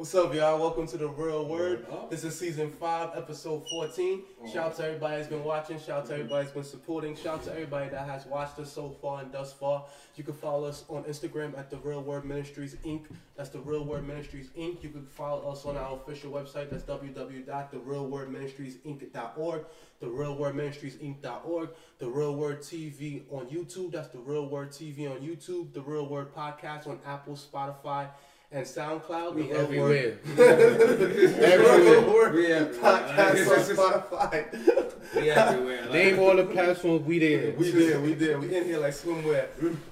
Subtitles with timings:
[0.00, 0.58] What's up, y'all?
[0.58, 1.84] Welcome to the Real Word.
[2.08, 4.22] This is season five, episode fourteen.
[4.42, 4.50] Oh.
[4.50, 5.78] Shout out to everybody that's been watching.
[5.78, 7.14] Shout out to everybody that's been supporting.
[7.14, 9.84] Shout out to everybody that has watched us so far and thus far.
[10.16, 13.02] You can follow us on Instagram at the Real Word Ministries Inc.
[13.36, 14.82] That's the Real Word Ministries Inc.
[14.82, 16.70] You can follow us on our official website.
[16.70, 19.66] That's www.therealwordministriesinc.org.
[20.00, 21.68] The Real Word Ministries Inc.org.
[21.98, 23.92] The Real Word TV on YouTube.
[23.92, 25.74] That's the Real Word TV on YouTube.
[25.74, 28.08] The Real Word Podcast on Apple, Spotify
[28.52, 29.34] and SoundCloud.
[29.40, 30.18] We everywhere.
[30.36, 31.44] Everywhere.
[31.44, 32.32] Everywhere.
[32.32, 32.46] We
[32.78, 33.76] Podcast on.
[33.76, 35.14] Spotify.
[35.14, 35.88] We everywhere.
[35.92, 37.52] Name all the platforms we there.
[37.56, 38.40] we did, we did.
[38.40, 39.46] We in here like swimwear.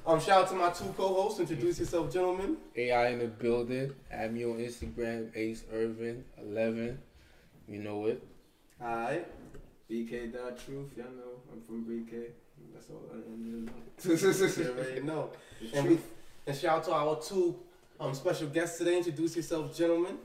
[0.07, 1.41] Um, shout out to my two co-hosts.
[1.41, 2.57] Introduce yourself, gentlemen.
[2.77, 3.93] AI in the building.
[4.11, 6.99] Add me on Instagram, Ace Irving eleven.
[7.69, 8.23] You know it.
[8.81, 9.27] Right.
[9.91, 10.93] BK dot truth.
[10.97, 12.27] Y'all know I'm from BK.
[12.75, 14.71] That's all I need You know.
[14.71, 15.31] already know.
[15.75, 15.99] And we
[16.47, 17.57] and shout out to our two
[18.01, 18.97] um special guests today.
[18.97, 20.19] Introduce yourself, gentlemen.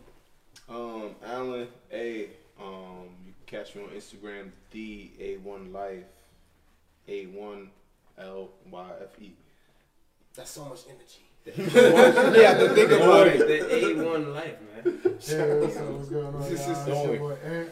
[0.70, 2.30] Um, Allen A.
[2.60, 6.04] Um, you can catch me on Instagram, the A1 Life,
[7.08, 7.68] A1
[8.18, 9.34] L Y F E.
[10.36, 11.26] That's so much energy.
[11.46, 13.40] you have to think about it.
[13.40, 15.02] The A1 life, man.
[15.28, 15.90] Yeah, what's up?
[15.90, 16.34] What's going on?
[16.34, 16.44] Y'all?
[16.44, 17.70] is It's your boy Ant.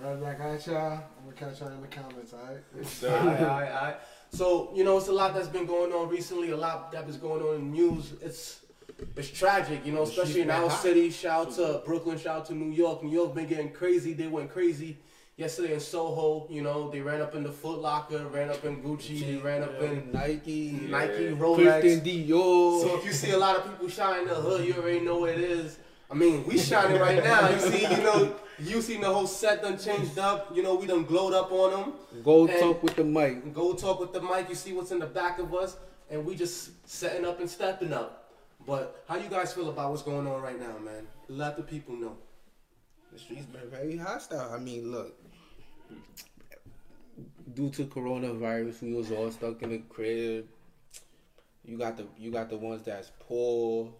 [0.00, 0.92] Right back at y'all.
[0.92, 2.62] I'm gonna catch y'all in the comments, alright?
[3.04, 3.96] All right, all right, all right.
[4.30, 6.50] So you know, it's a lot that's been going on recently.
[6.50, 8.12] A lot that is going on in the news.
[8.22, 8.60] It's
[9.16, 10.82] it's tragic, you know, The especially in our hot.
[10.82, 11.10] city.
[11.10, 12.18] Shout out to Brooklyn.
[12.18, 13.02] Shout out to New York.
[13.02, 14.12] New York been getting crazy.
[14.12, 14.98] They went crazy
[15.36, 16.46] yesterday in Soho.
[16.50, 19.62] You know, they ran up in the Foot Locker, ran up in Gucci, they ran
[19.62, 21.30] up in Nike, Nike, Yeah.
[21.30, 21.80] Rolex.
[21.80, 22.82] Christian Dior.
[22.82, 25.30] So if you see a lot of people shining the hood, you already know what
[25.30, 25.78] it is.
[26.10, 27.50] I mean, we shining right now.
[27.50, 30.56] You see, you know, you seen the whole set done changed up.
[30.56, 31.92] You know, we done glowed up on them.
[32.24, 33.52] Go And- talk with the mic.
[33.54, 34.48] Go talk with the mic.
[34.48, 35.76] You see what's in the back of us,
[36.10, 38.17] and we just setting up and stepping up.
[38.68, 41.06] But how you guys feel about what's going on right now, man?
[41.28, 42.18] Let the people know.
[43.10, 44.52] The streets been very hostile.
[44.52, 45.18] I mean, look.
[47.54, 50.46] Due to coronavirus, we was all stuck in the crib.
[51.64, 53.90] You got the you got the ones that's poor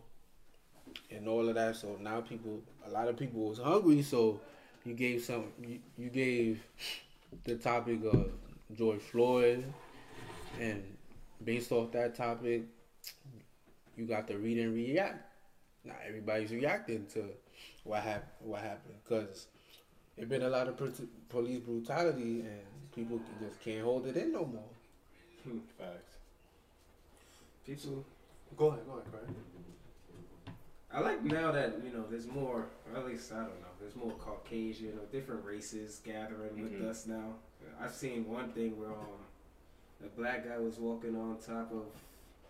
[1.11, 1.77] and all of that.
[1.77, 4.03] So now people, a lot of people was hungry.
[4.03, 4.39] So
[4.85, 6.63] you gave some, you, you gave
[7.45, 8.31] the topic of
[8.77, 9.65] George Floyd,
[10.61, 10.83] and
[11.43, 12.65] based off that topic,
[13.99, 15.25] you got to read and react.
[15.85, 17.25] Not everybody's reacting to
[17.85, 18.31] what happened.
[18.41, 18.95] What happened?
[19.05, 19.49] Because
[20.17, 22.61] there's been a lot of pr- police brutality, and
[22.95, 24.63] people just can't hold it in no more.
[25.79, 26.17] Facts.
[27.67, 28.05] People,
[28.57, 30.55] Go ahead, go ahead, Craig.
[30.93, 32.67] I like now that you know there's more.
[32.93, 33.69] Or at least I don't know.
[33.81, 36.89] There's more Caucasian or different races gathering with Mhm.
[36.89, 37.35] us now.
[37.81, 39.21] I've seen one thing where um,
[40.05, 41.87] a black guy was walking on top of.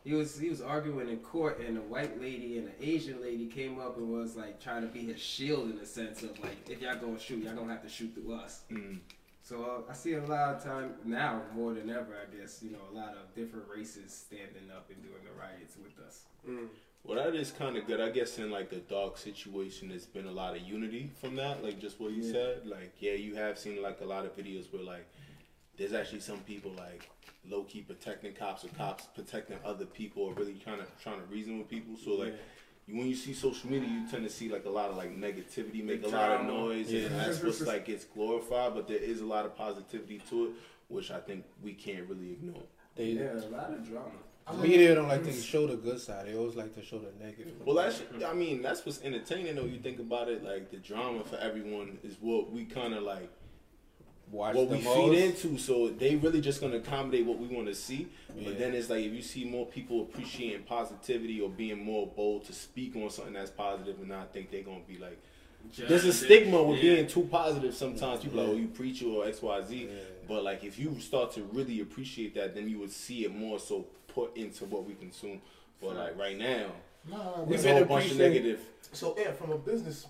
[0.04, 3.46] He was he was arguing in court, and a white lady and an Asian lady
[3.46, 6.68] came up and was like trying to be his shield in the sense of like,
[6.68, 8.62] if y'all gonna shoot, y'all gonna have to shoot through us.
[8.70, 8.98] Mm.
[9.42, 12.16] So uh, I see a lot of time now more than ever.
[12.22, 15.76] I guess you know a lot of different races standing up and doing the riots
[15.82, 16.22] with us.
[16.48, 16.68] Mm.
[17.04, 18.00] Well, that is kind of good.
[18.00, 21.62] I guess in like the dark situation, there's been a lot of unity from that.
[21.64, 22.32] Like just what you Yeah.
[22.32, 22.66] said.
[22.66, 25.06] Like yeah, you have seen like a lot of videos where like
[25.78, 27.08] there's actually some people like
[27.48, 31.26] low key protecting cops or cops protecting other people or really trying to trying to
[31.26, 31.96] reason with people.
[32.04, 32.28] So like.
[32.34, 35.12] you- When you see social media, you tend to see like a lot of like
[35.14, 37.00] negativity, make a lot of noise, Yeah.
[37.08, 38.70] and that's what's like gets glorified.
[38.76, 40.50] But there is a lot of positivity to it,
[40.88, 42.62] which I think we can't really ignore.
[42.96, 44.18] They yeah, a lot of drama.
[44.62, 46.26] Media don't like to show the good side.
[46.28, 47.52] They always like to show the negative.
[47.66, 49.66] Well, that's I mean that's what's entertaining though.
[49.74, 53.28] You think about it, like the drama for everyone is what we kind of like
[54.30, 54.96] Watch what the we most.
[54.96, 55.58] feed into.
[55.58, 58.08] So they really just gonna accommodate what we want to see.
[58.36, 58.42] Yeah.
[58.44, 62.44] But then it's like if you see more people appreciating positivity or being more bold
[62.46, 65.18] to speak on something that's positive, and I think they're gonna be like,
[65.76, 66.94] there's a stigma with Yeah.
[66.96, 67.74] being too positive.
[67.74, 69.76] Sometimes people are like, oh, you preach or X Y Z.
[69.86, 69.94] Yeah.
[70.28, 73.58] But like if you start to really appreciate that, then you would see it more
[73.58, 75.40] so put into what we consume.
[75.80, 76.72] But like right now,
[77.08, 78.60] Nah, nah, there's been a whole bunch of appreciating- negative.
[78.92, 80.06] So, yeah, from a business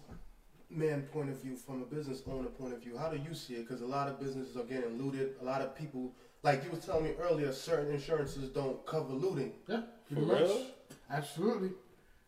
[0.70, 3.54] man point of view, from a business owner point of view, how do you see
[3.54, 3.66] it?
[3.66, 5.34] Because a lot of businesses are getting looted.
[5.40, 6.12] A lot of people,
[6.42, 9.52] like you were telling me earlier, certain insurances don't cover looting.
[9.66, 9.82] yeah,
[10.12, 10.40] For much.
[10.40, 10.66] real?
[11.10, 11.70] Absolutely,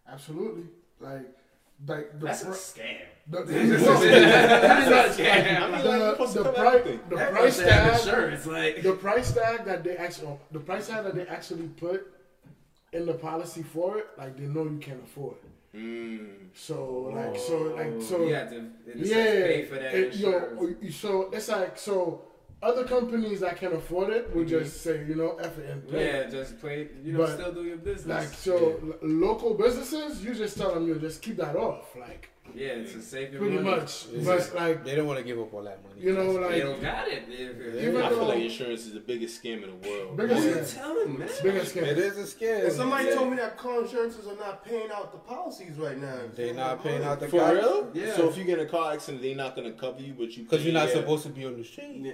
[0.08, 0.64] absolutely.
[1.00, 1.28] Like,
[1.86, 2.98] like the That's a scam.
[3.28, 5.60] the, That's a scam.
[5.62, 6.52] I mean, like, the, what's the, the
[6.84, 7.00] thing?
[7.08, 10.60] the That price must have tag, insurance, like the price tag that they actually, the
[10.60, 12.06] price tag that they actually put
[12.92, 15.36] in the policy for it, like they know you can't afford.
[15.74, 16.26] Mm.
[16.52, 19.94] So like, so like, so you have to in a sense, yeah, pay for that
[19.94, 22.22] it- yo, so it's like so
[22.62, 24.48] other companies that can afford it will Mhm.
[24.48, 26.04] just say you know F it and pay.
[26.06, 26.88] yeah, just play.
[27.04, 28.06] You know, But, still do your business.
[28.06, 31.94] Like so, l- local businesses, you just tell them you just keep that off.
[31.96, 33.76] Like Yeah, it's a safe pretty money.
[33.80, 34.06] much.
[34.24, 36.00] But like They don't want to give up all that money.
[36.00, 37.22] you know, like They like don't got it.
[37.28, 40.16] If- Even I feel like insurance is the biggest scam in the world.
[40.16, 40.74] Biggest Who you scam.
[40.74, 41.28] telling, man?
[41.44, 41.82] biggest scam.
[41.96, 42.64] is a scam.
[42.64, 43.14] And somebody Yeah.
[43.14, 46.18] told me that car insurances are not paying out the policies right now.
[46.34, 47.54] They're not paying out the For cops.
[47.54, 47.90] real?
[47.94, 48.16] Yeah.
[48.16, 50.42] So if you get in a car accident, they're not gonna cover you, but you
[50.42, 50.94] Because you're not yeah.
[50.94, 52.00] supposed to be on the street.
[52.02, 52.12] Yeah.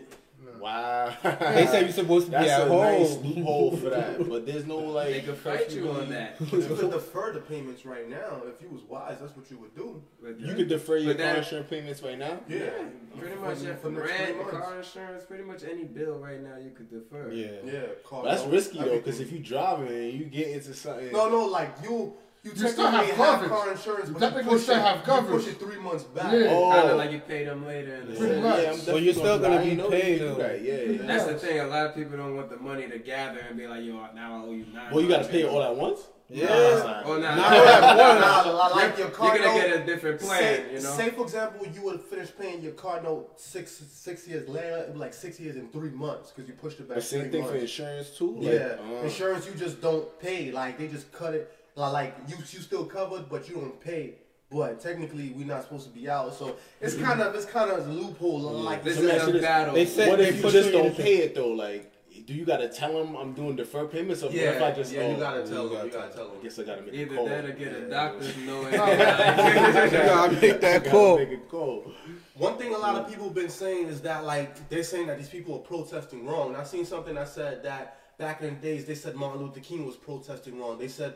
[0.61, 1.15] Wow.
[1.23, 2.81] They say you're supposed to be That's at a home.
[2.81, 5.09] nice loophole for that, but there's no like.
[5.11, 6.39] They could fight you on that.
[6.39, 8.43] But you could defer the payments right now.
[8.47, 10.03] If you was wise, that's what you would do.
[10.23, 12.39] But You could defer your But car insurance payments right now.
[12.49, 12.71] Yeah.
[13.19, 14.51] pretty much yeah, For from the next three rent, months.
[14.53, 17.31] car insurance, pretty much any bill right now you could defer.
[17.33, 17.47] Yeah.
[17.65, 21.13] Yeah, car that's risky though, because if you driving and you get into something.
[21.13, 22.15] No, no, like you,
[22.47, 23.51] you, You still technically have have, coverage.
[23.51, 25.45] car insurance, but Technically you push still it, have You coverage.
[25.45, 26.33] push it three months back.
[26.33, 26.47] Yeah.
[26.51, 26.71] Oh.
[26.73, 28.41] Kind of like you pay them later in the Yeah, Pretty day.
[28.41, 28.63] much.
[28.63, 30.49] yeah, I'm So you're still gonna gonna be didn't know paid, you could do though.
[30.49, 30.63] that.
[30.63, 31.03] Yeah, yeah.
[31.07, 31.61] That's the thing.
[31.61, 34.43] A lot of people don't want the money to gather and be like, "Yo, now
[34.43, 34.93] I owe you nine.
[34.93, 36.01] Well, you gotta pay it all at once.
[36.29, 37.03] Yeah.
[37.07, 37.55] Oh, nah, Not nah.
[37.55, 39.67] at Nah, like your car You're gonna note.
[39.69, 40.91] get a different plan, say, you know.
[40.97, 44.95] say for example, you would finish paying your car note six six years later, it'd
[44.95, 46.97] be like six years and three months because you pushed it back.
[46.97, 48.39] The same three thing for insurance too.
[48.41, 50.51] Like, yeah, uh, insurance you just don't pay.
[50.51, 51.56] Like they just cut it.
[51.77, 54.15] Like, like you you still covered, but you don't pay.
[54.51, 56.33] But technically, we're not supposed to be out.
[56.35, 57.05] So it's mm-hmm.
[57.05, 58.39] kind of it's kind of a loophole.
[58.41, 59.75] Like This Let is a battle.
[59.75, 61.49] They said- what if you put just don't pay it though?
[61.49, 61.93] Like,
[62.27, 64.93] do you gotta tell them I'm doing deferred payments, or what yeah, if I just?
[64.93, 65.73] yeah, oh, you gotta tell them.
[65.75, 66.43] gotta You gotta tell them I them.
[66.43, 67.27] guess I gotta make a Either call.
[67.27, 67.89] that or get a Yeah.
[67.89, 68.73] doctor's note.
[68.73, 71.19] You gotta make that call.
[71.19, 71.93] make a call.
[72.35, 75.19] One thing a lot of people have been saying is that like they're saying that
[75.19, 76.49] these people are protesting wrong.
[76.49, 79.61] And I seen something that said that back in the days they said Martin Luther
[79.61, 80.79] King was protesting wrong.
[80.79, 81.15] They said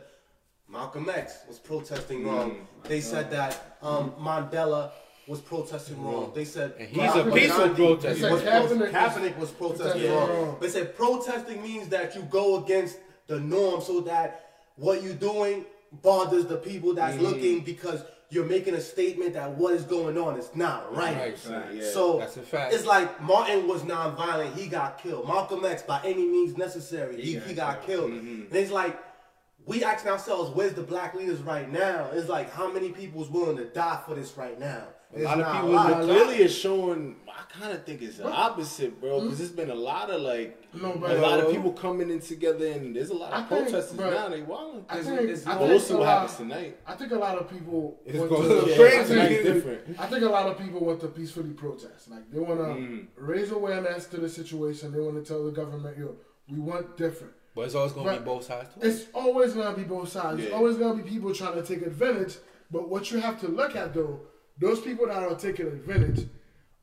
[0.71, 2.67] Malcolm X was protesting wrong.
[2.85, 4.91] They said that um, Mandela
[5.27, 6.33] was protesting wrong.
[6.35, 8.31] They said And he's a Mahatma peaceful protester.
[8.31, 10.29] was They said Kaepernick was- Kaepernick was protesting protesting wrong.
[10.29, 10.57] wrong.
[10.61, 14.47] They said protesting means that you go against the norm so that
[14.77, 15.65] what you're doing
[16.03, 20.39] bothers the people that's looking because you're making a statement that what is going on
[20.39, 21.37] is not right.
[21.49, 21.75] Right.
[21.75, 21.91] Yeah.
[21.93, 22.73] So That's a fact.
[22.73, 25.27] it's like Martin was non-violent, he got killed.
[25.27, 28.13] Malcolm X, by any means necessary, he, he got killed.
[28.13, 28.43] Mm-hmm.
[28.43, 28.97] And it's like
[29.67, 32.11] we asking ourselves, where's the black leaders right now?
[32.13, 34.85] It's like how many people is willing to die for this right now?
[35.13, 36.03] It's lot of people a lot.
[36.05, 37.17] Clearly, it's showing.
[37.29, 39.23] I kind of think it's the opposite, bro.
[39.23, 42.21] Because there's been a lot of like, No, a but- lot of people coming in
[42.21, 44.29] together, and there's a lot I of think, protesters now.
[44.29, 44.85] They wilding.
[44.89, 46.79] I think, it's I more- But think we'll see a what happens tonight.
[46.87, 49.21] I think a lot of people It's went going to, to Yeah, crazy.
[49.21, 50.01] I think- different.
[50.01, 52.09] I think a lot of people want to peacefully protest.
[52.09, 53.07] Like they want to Mm.
[53.17, 54.93] raise awareness to the situation.
[54.93, 56.15] They want to tell the government, "Yo,
[56.49, 58.81] we want different." But it's always gonna But be both sides too.
[58.87, 60.41] It's always gonna be both sides.
[60.43, 62.37] It's always gonna be people trying to take advantage.
[62.71, 64.21] But what you have to look at though,
[64.59, 66.29] those people that are taking advantage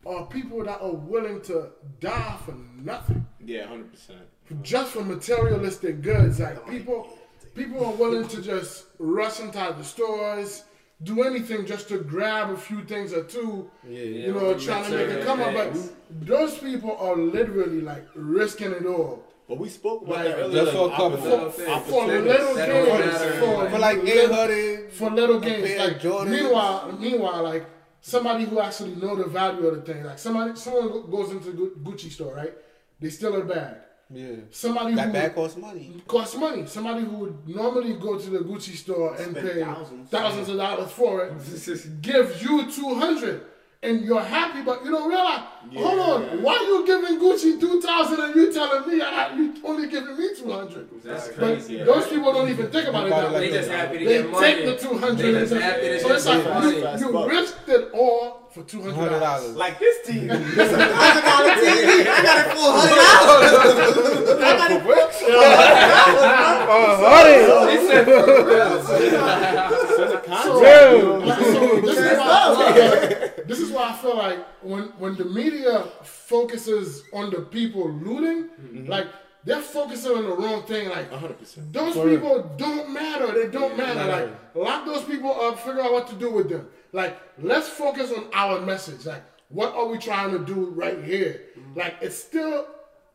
[0.06, 1.70] are people that are willing to
[2.00, 4.20] die for nothing, Yeah, hundred percent.
[4.62, 6.40] just for materialistic goods.
[6.40, 7.18] Like people,
[7.56, 10.64] people are willing to just rush inside the stores,
[11.04, 13.70] do anything just to grab a few things or two.
[13.88, 15.54] Yeah, You know, trying to make a come up.
[15.54, 15.78] But
[16.26, 19.24] those people are literally like risking it all.
[19.48, 20.64] But we spoke about Like, that earlier.
[20.66, 21.18] just for a like, couple.
[21.52, 22.32] For opportunities.
[22.32, 24.92] little That games, for, For like eight hundred.
[24.92, 25.68] for little games.
[25.68, 26.30] pair of Like Jordans.
[26.32, 27.66] meanwhile, meanwhile, like
[28.02, 30.04] somebody who actually know the value of the thing.
[30.04, 32.54] Like somebody, someone go- goes into the Gucci store, right?
[33.00, 33.76] They steal a bag.
[34.10, 34.36] Yeah.
[34.52, 36.02] Somebody That who bag costs money.
[36.08, 36.66] costs money.
[36.66, 40.10] Somebody who would normally go to the Gucci store and Spend pay thousands.
[40.10, 41.34] thousands of dollars for it,
[42.02, 43.42] gives you two hundred.
[43.84, 45.42] And you're happy, but you don't realize.
[45.76, 49.88] hold on, why you giving Gucci two thousand and you telling me I, you only
[49.88, 50.90] giving me two hundred?
[51.04, 51.84] That's But crazy.
[51.84, 54.48] those people don't even think about it that They just happy to They get money.
[54.48, 55.32] They take the two hundred.
[55.36, 58.82] They just happy to So it's like get you, you risked it all for two
[58.82, 59.44] hundred Hundred dollars.
[59.44, 59.56] dollars.
[59.58, 60.28] Like this team.
[60.28, 62.02] This is a thousand dollar TV.
[62.02, 63.54] I got it for hundred dollars.
[64.42, 64.96] I got it for
[67.06, 67.46] hundred.
[68.08, 68.98] So,
[69.78, 69.87] Real.
[69.98, 74.84] Like, so this, is why I feel like, this is why I feel like when
[75.00, 78.88] when the media focuses on the people looting, mm-hmm.
[78.88, 79.08] like
[79.44, 80.90] they're focusing on the wrong thing.
[80.90, 81.72] Like hundred percent.
[81.72, 83.32] those people don't matter.
[83.34, 84.06] They don't matter.
[84.06, 85.60] Like lock those people up.
[85.60, 86.68] Figure out what to do with them.
[86.92, 89.06] Like let's focus on our message.
[89.06, 91.42] Like what are we trying to do right here?
[91.58, 91.80] Mm-hmm.
[91.80, 92.68] Like it's still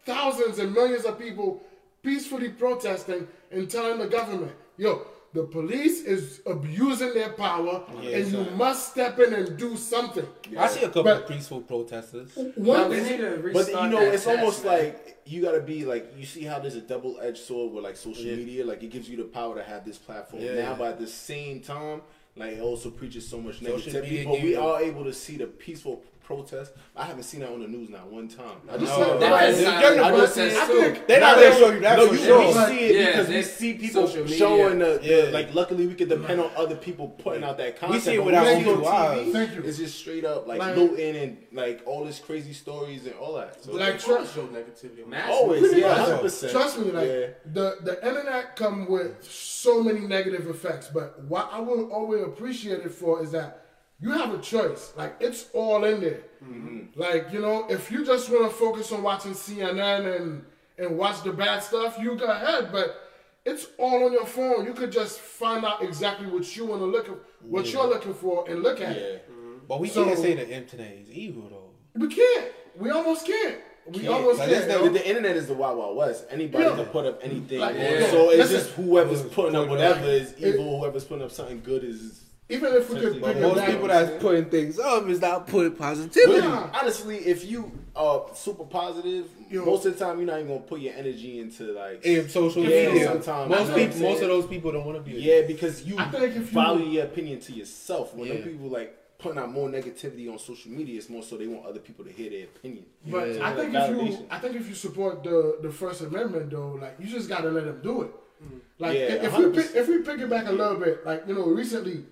[0.05, 1.62] thousands and millions of people
[2.03, 5.07] peacefully protesting and telling the government, yo.
[5.35, 10.27] The police is abusing their power, and you must step in and do something.
[10.59, 12.31] I see a couple But- of peaceful protesters.
[12.57, 13.17] One, They
[13.53, 14.79] But you know, it's tax, almost man.
[14.79, 17.97] like you gotta be like you see how there's a double edged sword with like
[17.97, 18.37] social Yeah.
[18.37, 18.65] media.
[18.67, 20.43] Like it gives you the power to have this platform.
[20.43, 20.55] Yeah.
[20.57, 22.03] Now, but at the same time,
[22.37, 24.25] like it also preaches so much negativity.
[24.25, 26.73] But we are able to see the peaceful protest.
[26.97, 28.57] I haven't seen that on the news not one time.
[28.69, 31.07] I No, just no, saw no, That They're not getting a the protest I think-
[31.07, 32.47] They're not Nah, gonna show you that no, you, sure.
[32.47, 35.31] we see it Yeah, because we see people showing the, the Yeah.
[35.33, 35.55] like.
[35.55, 38.02] Luckily, we could depend on other people putting out that content.
[38.02, 39.33] see it but with our own see on two eyes.
[39.33, 39.62] Thank you.
[39.62, 43.35] It's just straight up like, Like- looting and like all this crazy stories and all
[43.35, 43.62] that.
[43.64, 45.05] So Like, They trust- show negativity.
[45.05, 46.52] on Mass- always, yeah, hundred percent.
[46.52, 47.26] Trust me, like yeah.
[47.52, 50.88] the the internet come with so many negative effects.
[50.93, 53.62] But what I will always appreciate it for is that
[54.02, 54.92] you have a choice.
[54.97, 56.23] Like it's all in there.
[56.44, 57.00] Mm-hmm.
[57.00, 60.44] Like you know, if you just want to focus on watching CNN and
[60.78, 62.71] and watch the bad stuff, you go ahead.
[62.73, 62.99] But
[63.44, 64.64] it's all on your phone.
[64.66, 68.14] You could just find out exactly what you want to look at, what you're looking
[68.14, 69.02] for, and look at Yeah.
[69.02, 69.28] it.
[69.68, 71.71] But we So- can't say the internet is evil though.
[72.00, 72.52] We can't.
[72.76, 73.59] We almost can't.
[73.87, 74.14] We Can't.
[74.14, 74.85] almost Like, can't.
[74.85, 76.25] The, the internet is the wild wild west.
[76.30, 76.76] Anybody Yeah.
[76.76, 77.59] can put up anything.
[77.59, 78.09] Like, yeah.
[78.11, 78.56] So it's Listen.
[78.56, 80.78] just whoever's putting up whatever is It- evil.
[80.78, 82.21] Whoever's putting up something good is.
[82.49, 85.46] Even if we could But pick Most back- people that's putting things up is not
[85.46, 86.40] putting positivity.
[86.46, 86.70] Yeah.
[86.78, 89.64] Honestly, if you are super positive, Yo.
[89.64, 92.04] most of the time you're not even gonna put your energy into like.
[92.04, 93.49] In social Yeah, media, sometimes.
[93.49, 95.18] most You know what I'm people, most of those people don't want to be.
[95.18, 98.14] Yeah, because you, I think if you- value your opinion to yourself.
[98.14, 98.44] When them Yeah.
[98.44, 101.78] people like putting out more negativity on social media, it's more so they want other
[101.78, 102.84] people to hear their opinion.
[103.06, 103.49] But Yeah.
[103.49, 104.26] I think Like if you.
[104.30, 107.64] I think if you support the the First Amendment though, like you just gotta let
[107.64, 108.11] them do it.
[108.44, 108.61] Mm.
[108.78, 109.54] Like Yeah, if, if we 100%.
[109.54, 112.04] pick, if we pick it back a little bit, like you know, recently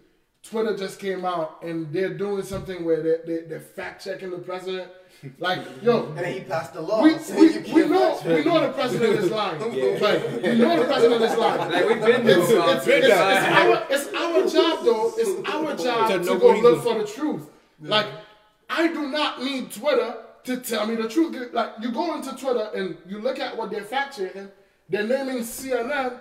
[0.43, 4.39] Twitter just came out and they're doing something where they they they're fact checking the
[4.39, 4.91] president.
[5.39, 7.03] Like yo, And then he passed the law.
[7.03, 9.61] we, saying we, we know we know the president is lying.
[9.75, 9.99] Yeah.
[10.01, 11.71] Like we know the president is lying.
[11.73, 13.07] Like we've been doing It's, about it's, it's, this.
[13.07, 15.13] it's our, it's our job though.
[15.17, 17.51] It's our job To to, go what look for the truth.
[17.83, 18.07] Like
[18.71, 21.53] I do not need Twitter to tell me the truth.
[21.53, 24.49] Like you go into Twitter and you look at what they're fact checking.
[24.89, 26.19] They're naming CNN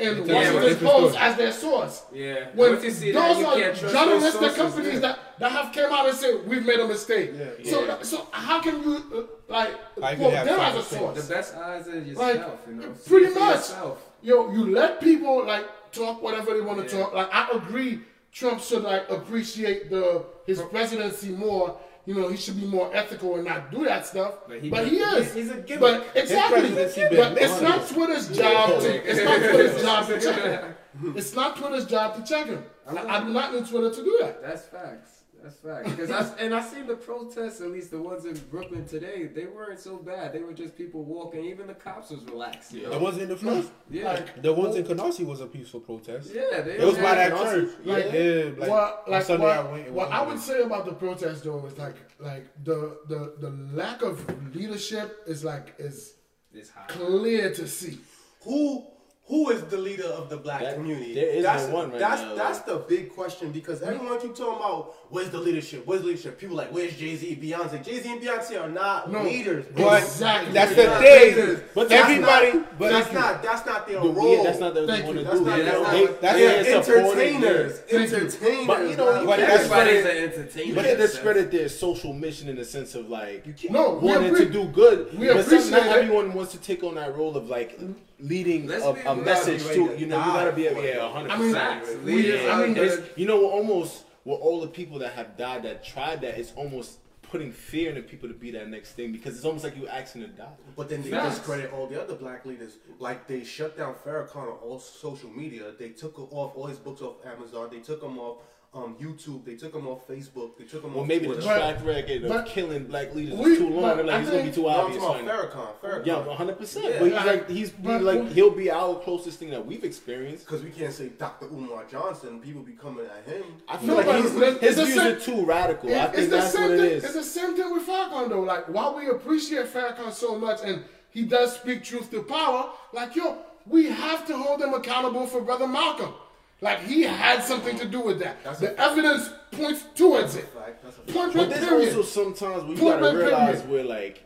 [0.00, 2.02] and Yeah, Washington Post as their source.
[2.12, 2.48] Yeah.
[2.54, 3.46] When Once you see those that,
[3.86, 5.00] are journalistic those companies yeah.
[5.00, 7.30] that, that have came out and said we've made a mistake.
[7.34, 7.70] Yeah.
[7.70, 8.02] So Yeah.
[8.02, 9.70] so how can you uh, like
[10.02, 10.86] How you quote them as a common sense?
[11.00, 11.26] source?
[11.26, 12.94] The best odds is Like, yourself, you know.
[13.06, 13.54] pretty See much.
[13.56, 14.06] yourself.
[14.22, 17.02] Yo, you let people like talk whatever they want to Yeah.
[17.04, 17.14] talk.
[17.14, 18.00] Like I agree,
[18.32, 21.78] Trump should like appreciate the his presidency more.
[22.06, 24.34] You know, he should be more ethical and not do that stuff.
[24.48, 25.34] But But he- he, is.
[25.34, 25.80] he's a gimmick.
[25.80, 26.70] But exactly.
[26.70, 27.86] But it's not.
[27.88, 29.10] Twitter's job to.
[29.10, 30.74] It's not Twitter's job to check him.
[31.16, 32.64] It's not Twitter's job to check him.
[32.86, 34.42] I do not need Twitter to do that.
[34.42, 35.19] That's facts.
[35.42, 35.90] That's facts.
[35.90, 39.26] Because I and I seen the protests, at least the ones in Brooklyn today.
[39.34, 40.32] They weren't so bad.
[40.32, 41.44] They were just people walking.
[41.46, 42.72] Even the cops was relaxed.
[42.72, 42.98] You The know?
[42.98, 44.12] ones in the front, Yeah.
[44.12, 46.30] Like, the ones in Canarsie was a peaceful protest.
[46.34, 46.60] yeah.
[46.60, 47.42] They It was by that yeah.
[47.44, 47.68] church.
[47.84, 49.90] Like, yeah, like, what, on like Sunday what, I went.
[49.92, 53.50] what went I would say about the protest though is like like the the the
[53.72, 54.14] lack of
[54.54, 56.14] leadership is like is
[56.52, 56.88] It's hot.
[56.88, 57.98] clear to see.
[58.44, 58.86] Who
[59.30, 61.14] who is the leader of the black That- community?
[61.14, 64.20] there is that's, no one right that's, now, That's like- the big question because everyone
[64.20, 65.86] keep talking about where's the leadership?
[65.86, 66.38] Where's the leadership?
[66.38, 67.82] People like where's Jay Z, Beyonce?
[67.84, 69.22] Jay Z and Beyonce are not No.
[69.22, 69.64] leaders.
[69.76, 70.52] But Exactly.
[70.52, 71.36] that's the thing.
[71.36, 71.60] leaders.
[71.74, 74.36] But That's everybody, not- but that's not that's not their The- role.
[74.36, 75.24] yeah, that's not what they Thank want you.
[75.24, 75.44] to That's do.
[75.46, 77.78] not They- that's they- not- That's they're their supporting entertainers.
[77.88, 78.12] Thank.
[78.12, 78.66] Entertainers.
[78.66, 80.66] But, you know, But Everybody's an entertainer.
[80.66, 84.44] You can't discredit their social mission in the sense of like No, we wanting to
[84.46, 85.16] do good.
[85.18, 87.78] We but some, not everyone wants to take on that role of like
[88.22, 90.94] leading Let's a, a message gotta to you know you gotta be for it.
[90.96, 91.86] yeah hundred I mean, Facts.
[91.86, 92.04] percent.
[92.06, 92.76] Leaders I mean.
[92.76, 96.38] It's, you know, we're almost with all the people that have died that tried that.
[96.38, 99.76] It's almost putting fear into people to be that next thing because it's almost like
[99.76, 100.48] you asking to die.
[100.76, 101.36] But then they Facts.
[101.36, 102.78] discredit all the other black leaders.
[102.98, 105.72] Like they shut down Farrakhan on all social media.
[105.78, 107.68] They took off all his books off Amazon.
[107.70, 108.38] They took him off
[108.72, 109.44] um, YouTube.
[109.44, 110.56] They took him off Facebook.
[110.56, 111.48] They took him Well, off maybe the Twitter.
[111.48, 113.82] But- track record of but killing black leaders we- is too long.
[113.82, 115.02] but They're like, I it's gonna be think- too No, I'm obvious.
[115.02, 115.82] talking right about.
[115.82, 115.90] Farrakhan.
[115.90, 116.06] Farrakhan.
[116.06, 116.84] Yeah, one hundred percent.
[116.84, 116.98] Yeah.
[117.00, 119.82] But he's Like, like he's be but- like he'll be our closest thing that we've
[119.82, 120.46] experienced.
[120.46, 121.46] Because we can't say Dr.
[121.46, 122.38] Umar Johnson.
[122.40, 123.42] People be coming at him.
[123.68, 125.92] I feel No, like he's, it's his views same- are too radical.
[125.92, 127.04] I think that's what it thing, is.
[127.04, 128.42] It's the same thing with Farrakhan though.
[128.42, 133.16] Like while we appreciate Farrakhan so much and he does speak truth to power, like
[133.16, 133.36] yo,
[133.66, 136.14] we have to hold him accountable for Brother Malcolm.
[136.60, 138.42] Like he had something to do with that.
[138.44, 140.44] That's the a- evidence points towards it.
[140.48, 141.12] Fact, that's a fact.
[141.12, 141.96] Point But blank there's period.
[141.96, 143.70] also sometimes we Point gotta realize period.
[143.70, 144.24] where like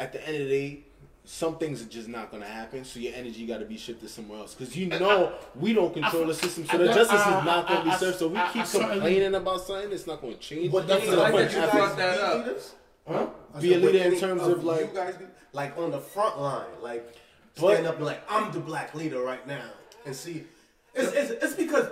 [0.00, 0.80] at the end of the day,
[1.24, 2.84] some things are just not gonna happen.
[2.84, 6.26] So your energy got to be shifted somewhere else because you know we don't control
[6.26, 8.18] the system, so I- the I- justice I- is not gonna be I- I- served.
[8.18, 10.72] So we I- I keep certainly- complaining about something, it's not gonna change.
[10.72, 11.52] But that's any the point.
[11.52, 12.46] you brought that be up.
[12.46, 12.72] leaders?
[13.06, 13.26] Huh?
[13.60, 16.66] Be a leader in terms of, like- you guys be like on the front line,
[16.82, 17.14] like
[17.60, 19.64] But- stand up and like I'm the black leader right now,
[20.06, 20.44] and see,
[20.94, 21.88] it's it's, it's because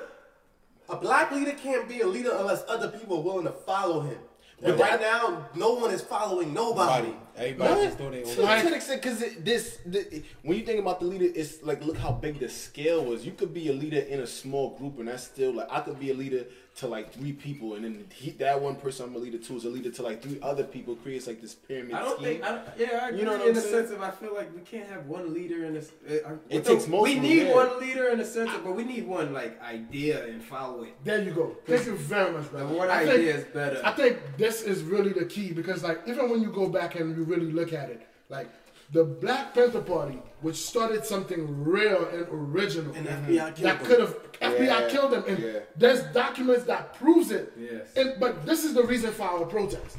[0.89, 4.19] a black leader can't be a leader unless other people are willing to follow him.
[4.63, 7.13] But right now, no one is following nobody.
[7.37, 8.61] Everybody, everybody just doing their To, own.
[8.61, 11.99] To an extent, because this, the, when you think about the leader, it's like look
[11.99, 13.25] how big the scale was.
[13.27, 15.99] You could be a leader in a small group, and that's still like I could
[16.01, 16.45] be a leader
[16.77, 19.65] to like three people, and then he, that one person I'm a leader to is
[19.65, 20.95] a leader to like three other people.
[20.97, 22.25] Creates like this pyramid I don't scheme.
[22.41, 22.45] think.
[22.45, 23.75] I don't, yeah, I agree You know what in I'm the saying?
[23.87, 25.91] sense of I feel like we can't have one leader in this.
[26.07, 27.55] Uh, It the- takes most We need yeah.
[27.55, 30.93] one leader in the sense of, but we need one like idea and follow it.
[31.03, 31.57] There you go.
[31.67, 32.75] Thank you very much, The brother.
[32.75, 33.81] one I idea think, is better.
[33.83, 37.17] I think this is really the key because, like, even when you go back and
[37.17, 38.49] you really look at it, like,
[38.93, 43.33] the Black Panther Party, which started something real and original, And mm-hmm.
[43.33, 43.87] FBI killed that them.
[43.87, 44.89] could have FBI Yeah.
[44.89, 45.59] killed them, and Yeah.
[45.77, 47.53] there's documents that proves it.
[47.59, 47.89] Yes.
[47.97, 49.97] And but this is the reason for our protest.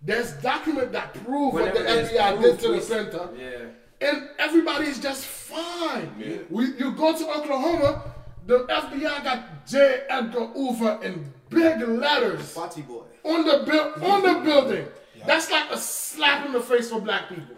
[0.00, 4.08] There's document that prove what the FBI proof, did to the center Yeah.
[4.08, 6.14] and everybody is just fine.
[6.18, 6.36] Yeah.
[6.48, 8.02] We, you go to Oklahoma,
[8.46, 10.04] the FBI got J.
[10.08, 13.02] Edgar Hoover in big letters Bati boy.
[13.24, 14.86] on the buil- on the building.
[15.26, 17.56] That's like a slap in the face for black people.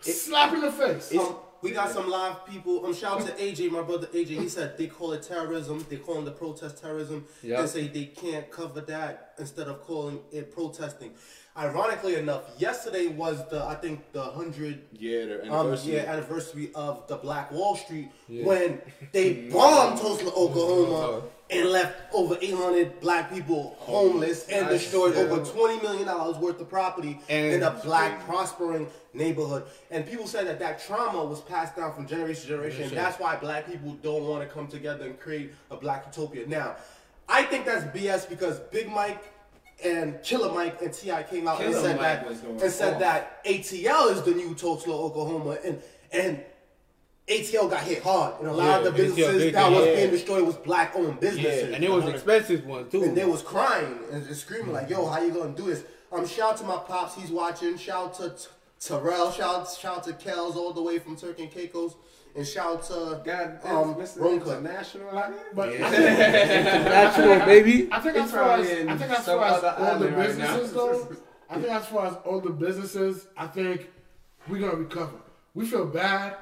[0.00, 1.14] slap in the face.
[1.16, 2.84] Um, we got some live people.
[2.84, 4.26] Um, shout out to AJ, my brother AJ.
[4.28, 5.84] He said they call it terrorism.
[5.88, 7.26] They calling the protest terrorism.
[7.42, 7.60] Yep.
[7.60, 11.12] They say they can't cover that instead of calling it protesting.
[11.56, 15.94] Ironically enough, yesterday was the I think the hundred Yeah, the um, anniversary.
[15.94, 18.80] yeah, anniversary of the Black Wall Street when
[19.12, 25.44] they bombed Tulsa, Oklahoma, and left over 800 black people homeless and I destroyed over
[25.44, 29.64] 20 million dollars worth of property in a black prospering neighborhood.
[29.90, 32.82] And people said that that trauma was passed down from generation to generation.
[32.84, 36.46] And that's why black people don't want to come together and create a black utopia.
[36.46, 36.76] Now,
[37.28, 39.22] I think that's BS because Big Mike
[39.84, 41.24] and Killer Mike and T.I.
[41.24, 43.00] came out and said Mike that and said off.
[43.00, 45.82] that ATL is the new Tulsa, Oklahoma, and
[46.12, 46.42] and
[47.28, 49.86] ATL got hit hard, and a lot Yeah, of the businesses did that get was
[49.86, 51.74] being destroyed was black-owned Yeah, businesses.
[51.74, 53.02] and it was expensive one too.
[53.02, 56.26] and they was crying and just screaming like, "Yo, how you gonna do this?" Um,
[56.26, 57.78] shout out to my pops, he's watching.
[57.78, 59.30] Shout out to T- Terrell.
[59.30, 61.94] Shout out, shout out to Kels all the way from Turks and Caicos,
[62.36, 64.18] and shout out to God, um, Mr.
[64.18, 64.58] Ronca.
[64.58, 65.40] International out here.
[65.54, 65.86] But Yeah.
[65.86, 67.88] I think, Natural baby.
[67.90, 70.26] I think as far as I think as some far as all the island right
[70.26, 71.08] businesses though,
[71.48, 73.88] I think as far as all the businesses, I think
[74.46, 75.16] we're gonna recover.
[75.54, 76.34] We feel bad.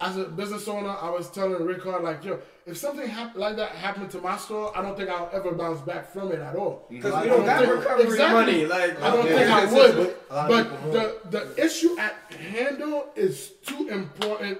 [0.00, 3.70] As a business owner, I was telling Rickard like, yo, if something hap- like that
[3.70, 6.86] happened to my store, I don't think I'll ever bounce back from it at all.
[6.90, 8.40] Because we don't got think- recovery exactly.
[8.40, 8.66] money.
[8.66, 9.36] Like I don't yeah.
[9.36, 10.16] think I would.
[10.28, 14.58] But the the issue at handle is too important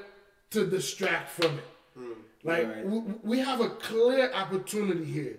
[0.51, 1.65] to distract from it.
[1.97, 2.13] Hmm.
[2.45, 2.87] Like Right.
[2.87, 5.37] we, we have a clear opportunity here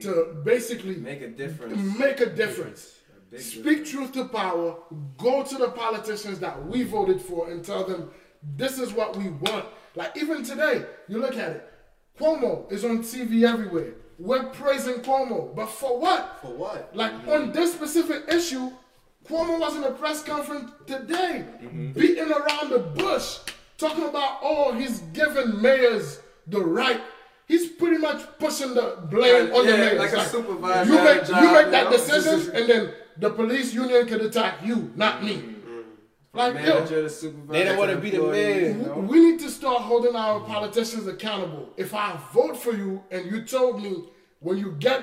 [0.00, 1.98] to basically Make a difference.
[1.98, 2.94] make a difference.
[3.32, 3.90] A Speak difference.
[3.90, 4.76] truth to power.
[5.18, 8.10] Go to the politicians that we voted for and tell them
[8.42, 9.64] this is what we want.
[9.94, 11.72] Like even today, you look at it.
[12.18, 13.94] Cuomo is on TV everywhere.
[14.18, 16.38] We're praising Cuomo, but for what?
[16.42, 16.90] for what?
[16.94, 18.70] Like on this specific issue,
[19.28, 21.92] Cuomo was in a press conference today, Mm-hmm.
[21.92, 23.38] beating around the bush,
[23.76, 27.00] talking about oh he's giving mayors the right.
[27.46, 29.98] He's pretty much pushing the blame on the Yeah, mayors.
[30.00, 31.90] like a supervisor You make job, you make you that know?
[31.92, 35.42] decision, and then the police union can attack you, not me.
[36.34, 37.52] Like yo, Manager, the supervisor.
[37.52, 38.64] They don't wanna be the man.
[38.80, 38.94] you know?
[38.98, 41.70] we need to start holding our politicians accountable.
[41.76, 44.04] If I vote for you and you told me
[44.40, 45.00] when you get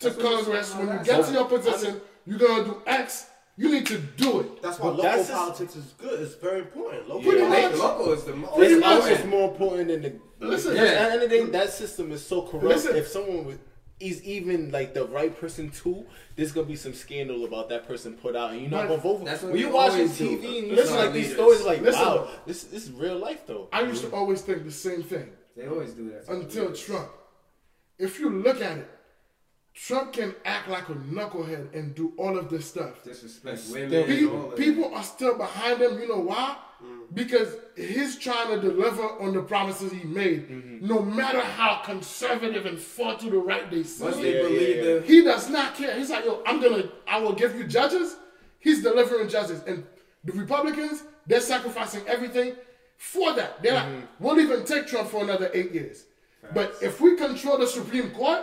[0.00, 3.86] to That's Congress, when you get to your position, you're gonna do X, you need
[3.86, 4.62] to do it.
[4.62, 6.20] That's why But local that's just- politics is good.
[6.20, 7.08] It's very important.
[7.08, 7.70] Local Pretty politics.
[7.70, 7.78] much.
[7.80, 8.54] Local is the most.
[8.54, 9.02] Pretty It's much.
[9.02, 10.12] almost more important than the.
[10.46, 10.72] Listen.
[10.74, 12.66] Because at the end of the day, that system is so corrupt.
[12.66, 12.94] Listen.
[12.96, 13.58] If someone with,
[14.00, 16.04] is even like the right person too,
[16.36, 19.18] there's gonna be some scandal about that person put out, and you're not gonna vote
[19.20, 19.24] for.
[19.24, 20.38] that's when we you watching always do.
[20.38, 23.18] TV and you Listen, listen like these stories, like Listen, wow, this this is real
[23.18, 23.68] life though.
[23.72, 26.28] I used to always think the same thing They always do that.
[26.28, 27.10] until Trump.
[27.98, 28.88] If you look at it,
[29.74, 33.02] Trump can act like a knucklehead and do all of this stuff.
[33.04, 33.88] disrespect women.
[33.90, 35.98] Still- and all People, of people are still behind him.
[36.00, 36.56] You know why?
[36.82, 37.14] Mm-hmm.
[37.14, 40.86] Because he's trying to deliver on the promises he made, mm-hmm.
[40.86, 44.00] no matter how conservative and far to the right they that.
[44.00, 44.22] Once seem.
[44.22, 45.96] they Yeah, believe yeah, He does not care.
[45.96, 48.16] He's like, yo, I'm gonna, I will give you judges.
[48.60, 49.84] He's delivering judges, and
[50.24, 52.54] the Republicans, they're sacrificing everything
[52.96, 53.62] for that.
[53.62, 54.24] They're like, mm-hmm.
[54.24, 56.04] we'll even take Trump for another eight years.
[56.54, 58.42] But if we control the Supreme Court,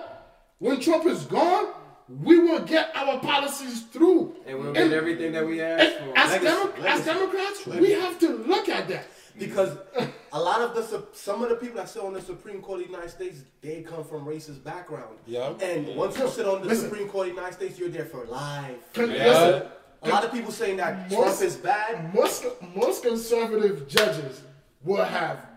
[0.60, 1.74] when Trump is gone,
[2.08, 4.36] we will get our policies through.
[4.46, 6.18] and we'll get everything that we ask for.
[6.18, 7.06] as, Legacy, Demo- as legacy.
[7.06, 9.08] Democrats, we have to look at that.
[9.38, 9.76] Because
[10.32, 12.86] a lot of the some of the people that sit on the Supreme Court of
[12.88, 15.18] the United States, they come from racist background.
[15.26, 15.54] Yeah.
[15.62, 16.89] And once you sit on the Listen.
[16.89, 18.78] Supreme Court of the United States, you're there for life.
[18.94, 19.28] Con- Yeah.
[19.28, 19.68] Listen,
[20.04, 22.13] A lot of people saying that Most- Trump is bad.
[22.13, 24.41] most most conservative judges
[24.84, 25.48] will have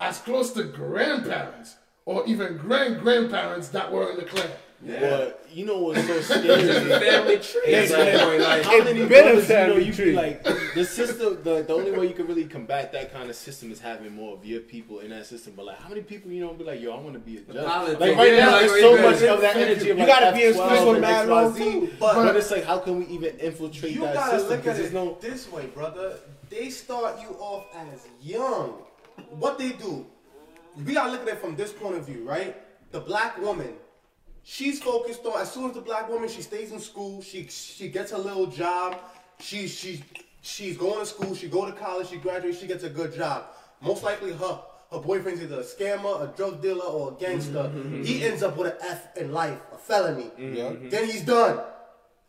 [0.00, 1.74] as close to grandparents
[2.06, 4.48] or even grand grandparents that were in the Klan.
[4.82, 6.68] But you know what's so It's scary?
[6.68, 7.60] a family tree.
[7.66, 10.04] It's at like- point, like, How many been a brothers, you know, you tree.
[10.06, 10.42] be like
[10.74, 11.38] the system.
[11.42, 14.34] The, the only way you can really combat that kind of system is having more
[14.36, 15.54] of your people in that system.
[15.56, 17.40] But like, how many people you know be like, yo, I want to be a
[17.40, 17.56] judge.
[17.56, 19.86] Like right now, like there's so much go, of that energy.
[19.86, 19.92] you.
[19.92, 21.30] Of You like gotta be in F12 school for and mad XYZ.
[21.30, 21.90] long, too.
[21.98, 24.48] But- But it's like, how can we even infiltrate You that gotta system?
[24.50, 25.18] look at Because it there's no.
[25.20, 26.16] this way, brother.
[26.48, 28.74] They start you off as young.
[29.38, 30.06] What they do,
[30.84, 32.56] we gotta look at it from this point of view, right?
[32.92, 33.74] The black woman,
[34.44, 35.40] she's focused on.
[35.40, 37.22] As soon as the black woman, she stays in school.
[37.22, 38.98] She she gets a little job.
[39.38, 40.02] She she
[40.42, 41.34] she's going to school.
[41.34, 42.08] She go to college.
[42.08, 42.60] She graduates.
[42.60, 43.46] She gets a good job.
[43.80, 44.60] Most likely, her
[44.92, 47.64] her boyfriend's either a scammer, a drug dealer, or a gangster.
[47.64, 48.02] Mm-hmm.
[48.02, 50.30] He ends up with an F in life, a felony.
[50.38, 50.54] Mm-hmm.
[50.54, 50.90] Yeah.
[50.90, 51.60] Then he's done.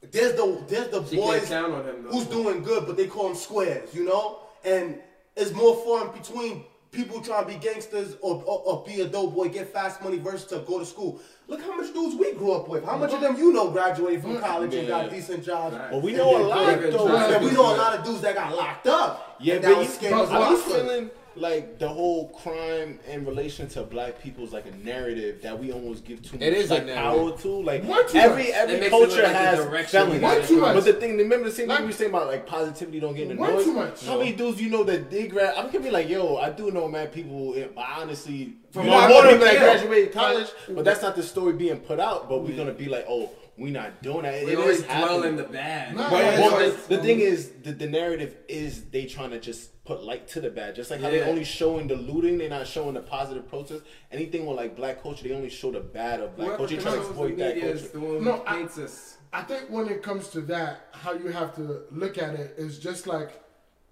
[0.02, 3.08] There's the there's the She can't boys count on him, who's doing good, but they
[3.08, 4.40] call them squares, you know.
[4.64, 5.00] And
[5.36, 9.34] it's more fun between people trying to be gangsters or, or, or be a dope
[9.34, 11.20] boy, get fast money versus to go to school.
[11.48, 12.84] Look how much dudes we grew up with.
[12.86, 14.42] How much of them you know graduated from mm.
[14.42, 15.76] college and got decent jobs.
[15.76, 15.92] Right.
[15.92, 17.40] Well, we know a lot Good though.
[17.40, 19.38] we know a lot of dudes that got locked up.
[19.40, 20.84] Yeah, and but that you, was scammers but I be also.
[20.84, 25.58] feeling like the whole crime in relation to black people is like a narrative that
[25.58, 27.48] we almost give too much It is a like power to.
[27.50, 28.54] Like Way every much.
[28.54, 30.22] every It makes it look culture like has direction we felonies.
[30.22, 30.76] gotta too much.
[30.76, 33.16] But the thing, remember the same Like- thing we were saying about like positivity don't
[33.16, 33.64] get in the Way noise.
[33.64, 34.06] too much.
[34.06, 35.56] How many dudes you know that they grad?
[35.56, 38.92] I'm gonna be like, yo, I do know mad people, eh, but honestly, From you
[38.92, 40.48] know what more I people that graduated college.
[40.68, 40.84] But mm-hmm.
[40.84, 42.28] that's not the story being put out.
[42.28, 42.58] But we're mm-hmm.
[42.58, 44.46] gonna be like, oh, we not doing that.
[44.46, 45.30] We It always is dwell happening.
[45.30, 45.96] in the bad.
[45.96, 47.34] Nah, But Yeah, well, the, the thing mm-hmm.
[47.34, 50.76] is, the, the narrative is they trying to just put light to the bad.
[50.76, 51.20] Just like how Yeah.
[51.22, 53.84] they're only showing the looting, they're not showing the positive protest.
[54.12, 56.76] Anything with like black culture, they only show the bad of black Whoever culture.
[56.78, 57.88] They try to exploit that culture.
[57.88, 59.18] the No, I- us.
[59.34, 62.78] I think when it comes to that, how you have to look at it is
[62.80, 63.32] just like,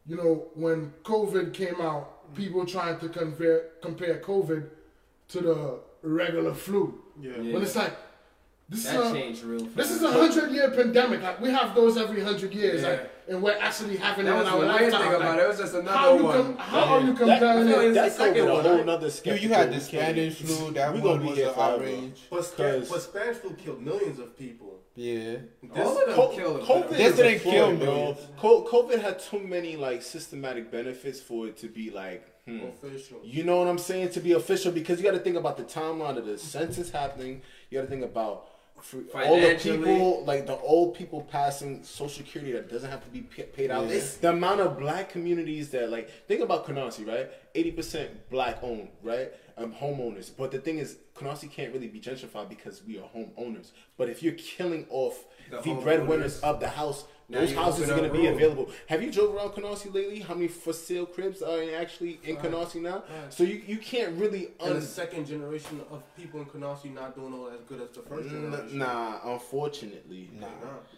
[0.06, 4.69] you know, when COVID came out, people trying to compare compare COVID
[5.30, 7.02] to the regular flu.
[7.19, 7.32] Yeah.
[7.54, 7.93] When it's like,
[8.67, 9.75] this That is a, changed real fast.
[9.78, 11.21] this is a hundred year pandemic.
[11.23, 12.89] Like we have those every hundred years, Yeah.
[12.89, 15.01] like, and we're actually having That it was in the our weird lifetime.
[15.01, 15.43] thing about like, it.
[15.43, 16.43] It was just another how you one.
[16.43, 17.93] com- how are you That- comparing I feel it?
[17.93, 18.85] That's the second over a whole right?
[18.85, 20.71] nother You, you had the We Spanish flu.
[20.71, 22.21] That we one was here an outrage.
[22.29, 24.79] But, but Spanish flu killed millions of people.
[24.95, 25.35] Yeah.
[25.63, 27.95] This- All of them Co- killed COVID This didn't kill fraud, bro.
[27.95, 28.27] millions.
[28.41, 32.25] COVID had too many like systematic benefits for it to be like.
[32.45, 32.61] Hmm.
[32.65, 33.19] official.
[33.23, 34.09] You know what I'm saying?
[34.11, 37.43] To be official, because you got to think about the timeline of the census happening.
[37.69, 38.47] You got to think about
[38.81, 43.09] for all the people, like the old people passing Social Security that doesn't have to
[43.09, 43.87] be pa- paid out.
[43.87, 44.01] Yeah.
[44.21, 47.29] The amount of black communities that, like, think about Canarsie, right?
[47.55, 49.31] 80% black owned, right?
[49.57, 50.31] Um, homeowners.
[50.35, 53.71] But the thing is, Canarsie can't really be gentrified because we are homeowners.
[53.97, 57.95] But if you're killing off The the, breadwinners of the house, Now those houses are
[57.95, 58.69] going to be available.
[58.87, 60.19] Have you drove around Canarsie lately?
[60.19, 63.03] How many for sale cribs are actually in Canarsie now?
[63.29, 67.33] So you, you can't really And the second generation of people in Canarsie not doing
[67.33, 68.79] all as good as the first generation.
[68.79, 70.31] Nah, unfortunately.
[70.39, 70.47] Nah.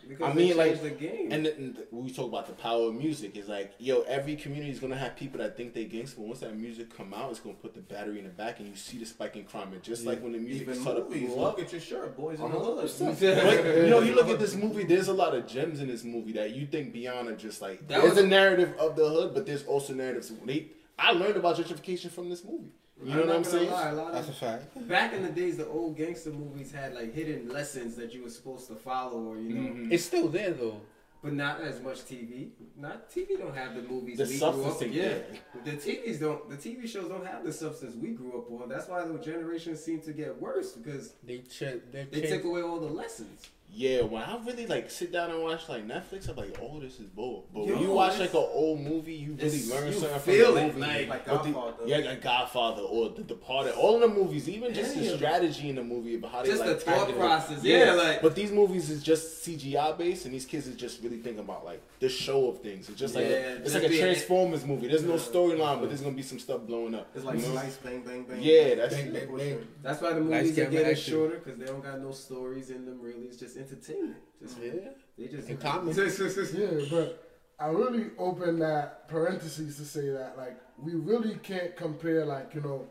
[0.07, 1.31] Because I mean, like, the game.
[1.31, 4.35] and, the, and the- we talk about the power of music, it's like, yo, every
[4.37, 7.29] community is gonna have people that think they gangster, but once that music come out,
[7.31, 9.73] it's gonna put the battery in the back, and you see the spike in crime.
[9.73, 11.29] And just like when the music Even started movies.
[11.33, 12.57] blow up, Look at your shirt, boys in Uh-huh.
[12.75, 13.15] the hood.
[13.19, 14.83] But, you know, you look at this movie.
[14.85, 17.79] There's a lot of gems in this movie that you think beyond are just like
[17.87, 20.31] That there's was- a narrative of the hood, but there's also narratives.
[20.45, 22.71] They, I learned about gentrification from this movie.
[23.03, 23.71] You know what I'm saying?
[23.71, 24.87] lie, a lot That's a fact.
[24.87, 28.29] back in the days, the old gangster movies had like hidden lessons that you were
[28.29, 29.91] supposed to follow, or you know, Mhm.
[29.91, 30.79] It's still there though.
[31.23, 32.49] but not as much TV.
[32.77, 34.81] Not TV don't have the movies The we grew substance up.
[34.83, 35.25] ain't Yeah, there.
[35.65, 36.49] the TVs don't.
[36.49, 38.69] The TV shows don't have the substance we grew up on.
[38.69, 42.61] That's why the generations seem to get worse because They ch- they they take away
[42.61, 43.49] all the lessons.
[43.73, 46.99] Yeah, when I really like sit down and watch like Netflix, I'm like, oh, this
[46.99, 47.47] is bull.
[47.53, 50.55] But when you watch like an old movie, you really learn you something feel from
[50.55, 50.79] the it, movie.
[50.81, 51.87] like- Like But the- Godfather.
[51.87, 53.73] yeah, like Godfather or The Departed.
[53.75, 56.49] All of the movies, even just Any the strategy in the movie about how they
[56.49, 60.33] Just like the thought process, yeah, like- but these movies is just CGI based, and
[60.33, 62.89] these kids is just really thinking about like the show of things.
[62.89, 64.87] It's just like Yeah, a, it's just like a being- Transformers movie.
[64.89, 67.07] There's no storyline, but there's gonna be some stuff blowing up.
[67.15, 67.51] It's like you know?
[67.53, 68.39] slice, bang, bang, bang.
[68.41, 69.67] Yeah, that's Bang, bang, bang.
[69.81, 72.85] That's why the Nice movies are getting shorter because they don't got no stories in
[72.85, 72.99] them.
[73.01, 74.17] Really, it's just entertainment.
[74.41, 74.77] Just mm-hmm.
[74.77, 74.89] yeah.
[75.17, 76.53] they just And comics.
[76.53, 82.25] Yeah, but I really open that parentheses to say that like we really can't compare
[82.25, 82.87] like you know,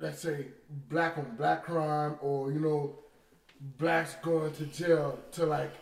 [0.00, 0.46] let's say
[0.88, 2.98] black on black crime or you know,
[3.78, 5.72] blacks going to jail to like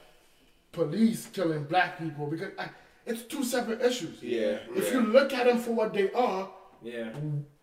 [0.72, 2.68] police killing black people because I,
[3.07, 4.22] it's two separate issues.
[4.22, 4.59] Yeah.
[4.75, 4.92] If yeah.
[4.92, 6.51] you look at them for what they are,
[6.83, 7.11] yeah.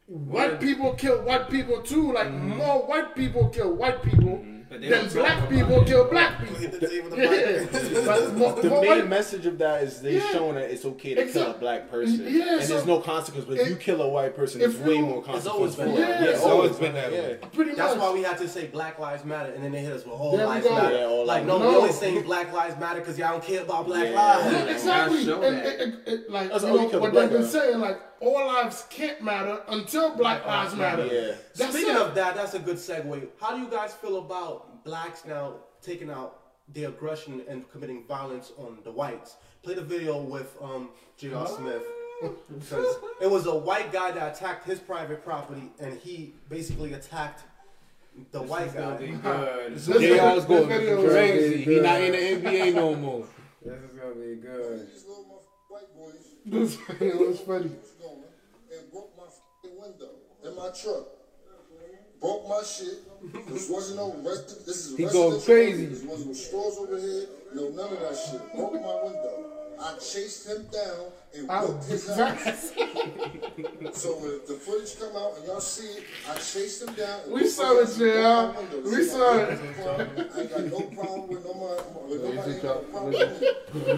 [0.08, 2.14] white people kill white people too.
[2.14, 2.58] Like mm-hmm.
[2.58, 4.59] more white people kill white people mm-hmm.
[4.70, 6.56] But they then black people kill black people.
[6.80, 8.06] The table with the Yeah.
[8.06, 10.32] But more- The more main white- message of that is they Yeah.
[10.32, 13.46] showing that it's okay to kill a black person, Yeah, and so- there's no consequence.
[13.48, 15.56] But if if- you kill a white person, if it's way you- more It's consequence.
[15.56, 15.96] always been for it.
[15.98, 16.10] that.
[16.10, 17.12] Yeah, Yeah, it's it's always always been been that.
[17.12, 17.48] that Yeah.
[17.54, 18.04] Pretty That's much.
[18.04, 20.38] why we had to say Black Lives Matter, and then they hit us with all
[20.38, 20.96] There lives matter.
[20.98, 21.78] Yeah, all like, no, we No.
[21.82, 24.70] only saying Black Lives Matter because y'all don't care about Black lives.
[24.72, 25.24] Exactly.
[25.26, 29.22] Like That's you all know, you kill what they've been saying, like all lives can't
[29.22, 31.06] matter until Black Lives Matter.
[31.06, 31.36] Yeah.
[31.56, 32.02] That's Speaking it.
[32.02, 33.28] of that, that's a good segue.
[33.40, 36.40] How do you guys feel about blacks now taking out
[36.74, 39.36] their aggression and committing violence on the whites?
[39.64, 41.48] Play the video with um, J.R.
[41.48, 41.84] Smith.
[42.60, 47.44] Because it was a white guy that attacked his private property, and he basically attacked
[48.34, 49.06] the white It's gonna guy.
[49.06, 49.76] be good.
[49.76, 51.50] This JR's going this video crazy.
[51.50, 52.12] really He not in
[52.44, 53.26] the NBA no more.
[53.64, 54.88] This is gonna be good.
[54.92, 55.24] These little
[55.70, 57.72] motherfucking white boys This is funny.
[60.60, 61.08] My truck.
[62.20, 63.00] Broke my shit.
[63.48, 64.66] This wasn't no rest.
[64.66, 65.86] This is He going crazy.
[65.86, 67.28] This wasn't no stores over here.
[67.56, 68.42] No, none of that shit.
[68.54, 69.46] Broke my window.
[69.82, 72.74] I chased him down and whooped his ass.
[73.94, 77.32] So when the footage come out and y'all see it, I chased him down.
[77.32, 77.98] We saw it, ass.
[77.98, 78.04] JR.
[78.04, 78.90] Broke my window.
[78.90, 79.50] We saw it.
[79.50, 81.84] ain't got no problem- I ain't got no problem with nobody.
[82.10, 82.42] With nobody.
[82.42, 83.48] should Ain't got no problem with me.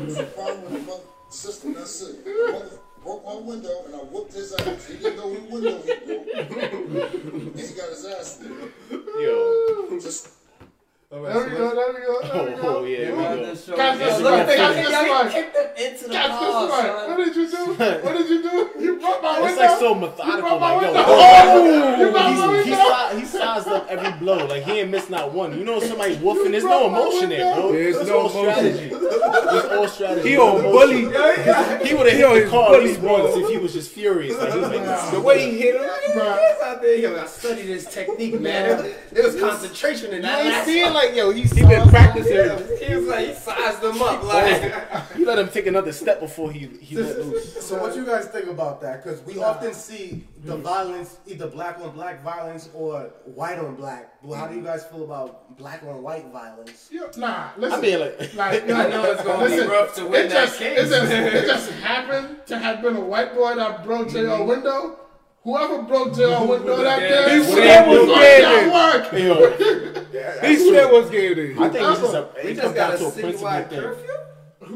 [0.05, 0.97] It's a problem with my
[1.31, 1.73] system.
[1.73, 2.15] That's it.
[3.03, 4.87] Broke my window and I whooped his ass.
[4.87, 7.13] He didn't know whose window he broke.
[7.13, 8.71] and he got his ass whooped.
[9.19, 9.99] Yo.
[9.99, 10.29] Just
[11.13, 11.75] Oh, all right, There so we go.
[11.75, 12.21] There we go.
[12.21, 12.77] There we Oh, go.
[12.77, 12.97] oh yeah.
[12.99, 13.35] They we go.
[13.35, 15.29] to show Catch this one, they- catch this one.
[15.29, 16.69] kicked them into the Catch this one.
[17.09, 17.65] What did you do?
[17.75, 18.69] What did you do?
[18.79, 19.47] You broke my window.
[19.51, 20.57] It's like so methodical.
[20.57, 21.03] Like, yo, oh!
[21.05, 23.09] oh, You broke my he's, he, window.
[23.11, 24.45] si- he sized up every blow.
[24.47, 25.57] Like he ain't missed not one.
[25.59, 26.51] You know somebody woofing.
[26.51, 27.71] There's no emotion there, bro.
[27.73, 28.73] There's It's no all emotion.
[28.73, 28.95] strategy.
[28.95, 30.29] It's all strategy.
[30.29, 30.97] He No on bully.
[31.85, 34.37] He would have hit the car at least once if he was just furious.
[34.39, 35.81] Like he was like, The way he hit him.
[35.81, 36.37] Bruh.
[36.53, 38.93] He's out there, yo, I studied his technique, man.
[39.11, 40.39] There was concentration in You that.
[40.45, 40.93] ain't last seeing one.
[41.05, 42.77] Like yo, he, he been practicing.
[42.77, 45.11] He was like, he sized them up, like.
[45.15, 47.65] He let him take another step before he he let loose.
[47.65, 49.03] So what you guys think about that?
[49.03, 54.13] Because we often see the violence, either black on black violence or white on black.
[54.23, 56.89] Well, how do you guys feel about black on white violence?
[56.91, 57.79] Yo, Nah, listen.
[57.79, 60.59] I mean, like, Like, I know it's gonna be rough to win it that just,
[60.59, 60.79] case.
[60.79, 64.43] It just, it just happened to have been a white boy that broke Mm-hmm.
[64.43, 64.97] JR window.
[65.43, 69.11] Whoever broke JR window that day, He was still was going work.
[70.13, 71.71] Yo, He still was getting I it.
[71.73, 73.79] think it's just a We it just comes got a to a principle citywide thing.
[73.81, 74.07] curfew?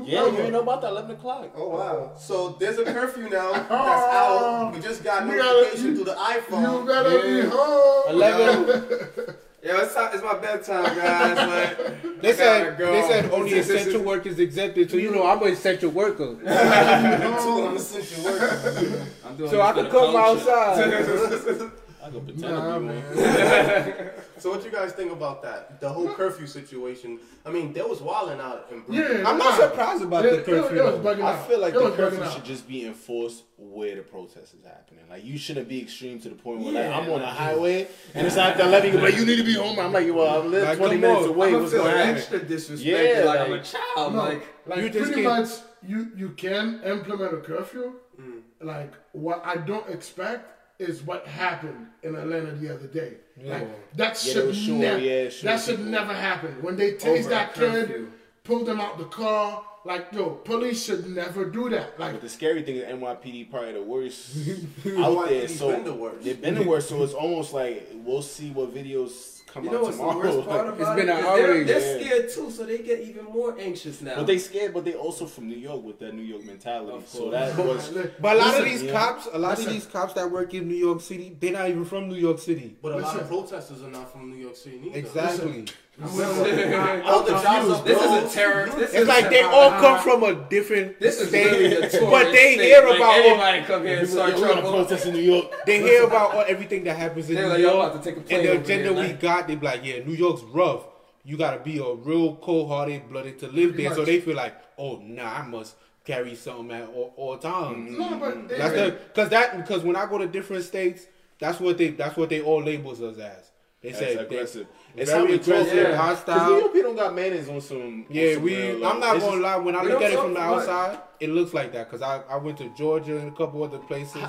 [0.04, 1.52] Yeah, you ain't know about that eleven o'clock.
[1.56, 2.12] Oh wow!
[2.17, 4.71] So there's a curfew now that's out.
[4.74, 6.62] We just got You gotta- notification you- through the iPhone.
[6.62, 6.88] You iPhone.
[6.88, 7.41] better Yeah.
[7.43, 8.04] be home.
[8.10, 9.36] Eleven.
[9.65, 11.38] Yo, it's, it's my bedtime, guys.
[11.38, 12.91] Like, They said go.
[12.91, 16.36] they said only essential work is exempted, so you know I'm an essential worker.
[16.36, 19.06] Two on essential worker.
[19.26, 20.52] I'm doing So I for could come culture.
[20.52, 21.71] outside.
[22.04, 24.12] I go pretend Nah, to be man.
[24.36, 24.41] One.
[24.41, 25.80] So what you guys think about that?
[25.80, 27.19] The whole curfew situation.
[27.45, 29.21] I mean, there was wilding out in Brooklyn.
[29.21, 29.67] Yeah, I'm not nah.
[29.67, 30.78] surprised about It- the curfew.
[30.80, 31.15] It, was though.
[31.15, 32.43] bugging I feel like It the curfew should out.
[32.43, 35.04] just be enforced where the protest is happening.
[35.10, 37.34] Like you shouldn't be extreme to the point where Yeah, like I'm on a like-
[37.34, 39.80] highway and it's like they're letting you go, like you need to be home.
[39.80, 41.30] I'm like, well, I'm Like, 20 minutes on.
[41.30, 41.48] away.
[41.54, 42.15] I'm What's feel going to happen?
[42.17, 42.84] extra disrespected,
[43.17, 44.13] Yeah, like, I'm a child.
[44.13, 47.93] No, Like, like you just pretty can't- much you you can implement a curfew.
[48.19, 48.41] Mm.
[48.62, 53.17] Like what I don't expect is what happened in Atlanta the other day.
[53.43, 55.91] Like that Yeah, they should were shooting- never yeah, shooting that should people.
[55.91, 56.52] never happen.
[56.62, 58.12] When they tased that kid, curfew.
[58.43, 59.63] pulled him out the car.
[59.84, 62.00] Like yo, police should never do that.
[62.00, 64.36] Like But the scary thing is NYPD probably the worst
[64.98, 65.48] out there.
[65.48, 66.24] So been the worst.
[66.24, 66.89] they've been the worst.
[66.89, 70.48] So it's almost like we'll see what videos come you out know what's the worst
[70.48, 71.12] part Like, about been it?
[71.13, 72.06] an Is they're, they're Yeah.
[72.06, 74.15] scared too, so they get even more anxious now.
[74.18, 76.98] but they scared, but they also from New York with that New York mentality.
[76.98, 77.32] Of So course.
[77.32, 77.89] that was
[78.20, 78.91] But a lot of these yeah.
[78.91, 79.68] cops, a lot Listen.
[79.68, 82.39] of these cops that work in New York City, they're not even from New York
[82.39, 82.76] City.
[82.82, 84.98] But a lot of protesters are not from New York City neither.
[85.00, 85.65] Exactly.
[86.01, 88.65] All the jobs are this is a terror.
[88.67, 91.65] This It's is like a- they all come from a different This is state, really
[91.75, 92.62] a tourist but they state.
[92.65, 95.45] hear about all, everybody come here and start are going to protest in New York.
[95.65, 98.36] they hear about all, everything that happens in New like, York, about to take a
[98.36, 99.47] and the agenda here, we like- got.
[99.47, 100.86] They be like, yeah, New York's rough.
[101.23, 103.95] You gotta be a real cold-hearted, blooded to live there.
[103.95, 107.89] So they feel like, oh, nah, I must carry something at all, all times.
[107.91, 107.99] Mm-hmm.
[107.99, 111.08] no, but That's because that because when I go to different states,
[111.39, 113.51] that's what they that's what they all labels us as.
[113.86, 114.67] They That's say aggressive.
[114.95, 115.84] It's It's very how aggressive, Yeah.
[115.91, 116.50] Because hostile.
[116.50, 117.78] New York people don't got mayonnaise on some.
[117.82, 118.56] on Yeah, some we.
[118.56, 119.56] real I'm not It's gonna just- lie.
[119.58, 120.60] When I look don't at it from the much.
[120.67, 121.91] outside, it looks like that.
[121.91, 124.24] Cause I, I went to Georgia and a couple other places.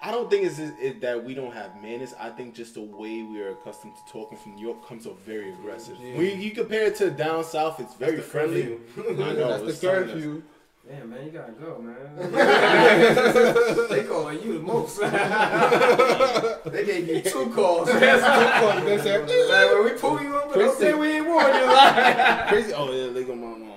[0.00, 2.14] I don't think it's it, that we don't have manners.
[2.20, 5.18] I think just the way we are accustomed to talking from New York comes off
[5.26, 5.98] very aggressive.
[5.98, 8.78] When you compare it to down south, it's very friendly.
[8.96, 9.00] I
[9.32, 9.58] know.
[9.58, 10.42] That's the something curfew.
[10.88, 11.96] Damn, man, you gotta go, man.
[13.90, 14.98] they calling you the most.
[16.72, 17.88] they gave you two calls.
[17.88, 21.66] They said, like, when we pull you over, don't say we ain't warned you.
[21.66, 22.72] Like, Crazy.
[22.72, 23.68] Oh yeah, they go my mom.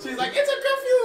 [0.00, 0.59] She's like, it's a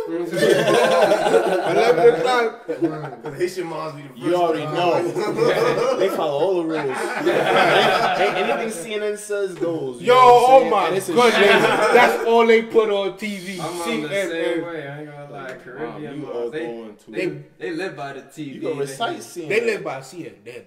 [0.07, 3.35] 11 o'clock.
[3.35, 4.21] Haitian moms be the first.
[4.21, 5.97] You already know.
[5.97, 6.85] they follow all the rules.
[6.85, 10.01] Ain't Anything CNN says goes.
[10.01, 11.33] Yo, oh my And it's a goodness.
[11.33, 13.59] That's all they put on TV.
[13.59, 14.87] I'm the same way.
[14.87, 15.55] I ain't gonna lie.
[15.63, 18.55] Caribbean moms, they, they, they live by the TV.
[18.55, 19.49] you can recite They- CNN.
[19.49, 20.43] They live by CNN.
[20.43, 20.65] They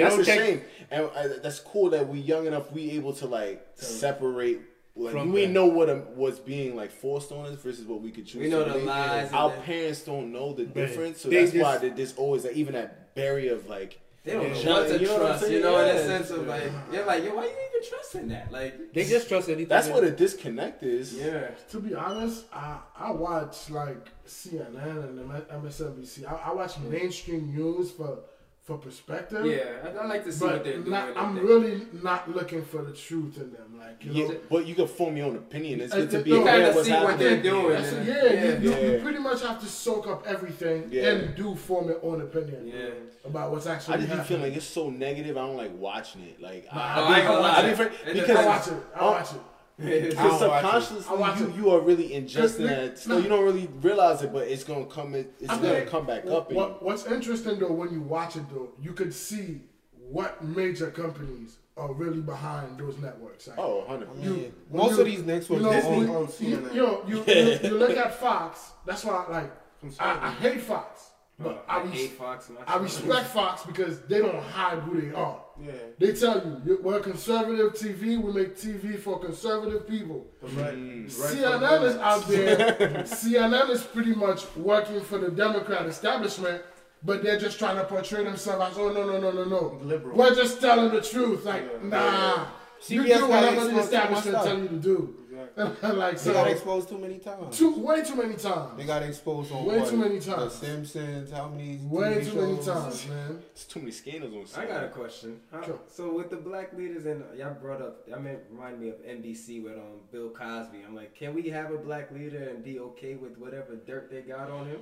[0.00, 3.66] that's a shame, and uh, that's cool that we young enough we able to like
[3.74, 4.60] separate.
[4.94, 5.52] Like From we that.
[5.52, 8.42] know what um, what's being like forced on us versus what we could choose.
[8.42, 11.40] We know to the lies and Our the- parents don't know the difference, so They
[11.40, 13.98] that's just- why there's always like, even that barrier of like.
[14.24, 14.62] They don't Yeah.
[14.64, 15.62] know what to You know what I'm trust, you saying?
[15.62, 15.92] know, in Yeah.
[15.94, 18.52] the sense of like, you're like, yo, why are you even trusting that?
[18.52, 19.66] Like, They just trust anything.
[19.66, 21.14] That's what a disconnect is.
[21.14, 21.48] yeah.
[21.70, 24.76] To be honest, I, I watch like CNN
[25.08, 25.18] and
[25.50, 26.24] MSNBC.
[26.30, 28.18] I, I watch mainstream news for
[28.62, 29.44] for perspective.
[29.44, 30.90] Yeah, I, I like to see what they're doing.
[30.90, 33.76] not, I'm They- really not looking for the truth in them.
[33.78, 35.80] Like you Yeah, know, but you can form your own opinion.
[35.80, 37.68] It's Uh, good to be no, You aware kinda what's see what they're doing.
[37.70, 38.92] That's- and- yeah, You, you, Yeah.
[38.92, 41.08] you pretty much have to soak up everything Yeah.
[41.10, 42.90] and do form your own opinion Yeah.
[43.24, 44.26] about what's actually I just be happening.
[44.28, 45.36] feeling like it's so negative.
[45.36, 46.40] I don't like watching it.
[46.40, 47.56] Like Nah, I, I ain't I, gonna be, lie.
[47.58, 48.74] I be afraid It I because watch it.
[48.74, 48.82] I watch it.
[48.94, 49.32] Because I don't watch it.
[49.32, 51.56] subconsciously, I watch you, it.
[51.56, 52.98] you are really ingesting Cause that.
[52.98, 53.18] So no.
[53.18, 55.14] you don't really realize it, but it's gonna come.
[55.14, 56.52] It, it's I gonna think come back what- up.
[56.52, 56.86] What, you.
[56.86, 59.62] what's interesting though, when you watch it though, you could see
[60.08, 63.48] what major companies are really behind those networks.
[63.48, 64.26] Like, Oh, 100 I percent.
[64.30, 66.74] mean, You- most you- of these networks, you know, Disney you, oh, owns you, CNN.
[66.74, 68.72] you, you, you, you look at Fox.
[68.84, 69.50] That's why, like,
[69.84, 72.50] oh, I, I hate Fox, but I, I res- hate Fox.
[72.66, 75.41] I respect Fox because they don't hide who they are.
[75.64, 75.72] Yeah.
[75.98, 78.16] They tell you you- we're conservative TV.
[78.20, 80.26] We make TV for conservative people.
[80.42, 81.06] Right.
[81.06, 82.56] CNN is out there.
[83.04, 86.62] CNN is pretty much working for the Democrat establishment,
[87.04, 90.16] but they're just trying to portray themselves as, oh no no no no no, Liberal.
[90.16, 91.44] We're just telling the truth.
[91.44, 92.46] Like nah,
[92.88, 94.44] you CBS do whatever the exposed to my establishment stuff.
[94.46, 95.16] tell you to do.
[95.82, 97.56] like They got exposed too many times.
[97.58, 98.76] too way too many times.
[98.76, 99.88] They got exposed on Way what?
[99.90, 100.58] too many times.
[100.58, 101.30] The Simpsons.
[101.30, 101.78] How many?
[101.84, 103.42] Way TV too many times, man.
[103.52, 104.64] It's too many scandals on.
[104.64, 105.40] I got a question.
[105.50, 105.78] How- Sure.
[105.88, 109.62] So with the black leaders and y'all brought up, I mean, remind me of NBC
[109.62, 110.78] with um Bill Cosby.
[110.86, 114.20] I'm like, can we have a black leader and be okay with whatever dirt they
[114.22, 114.80] got on him?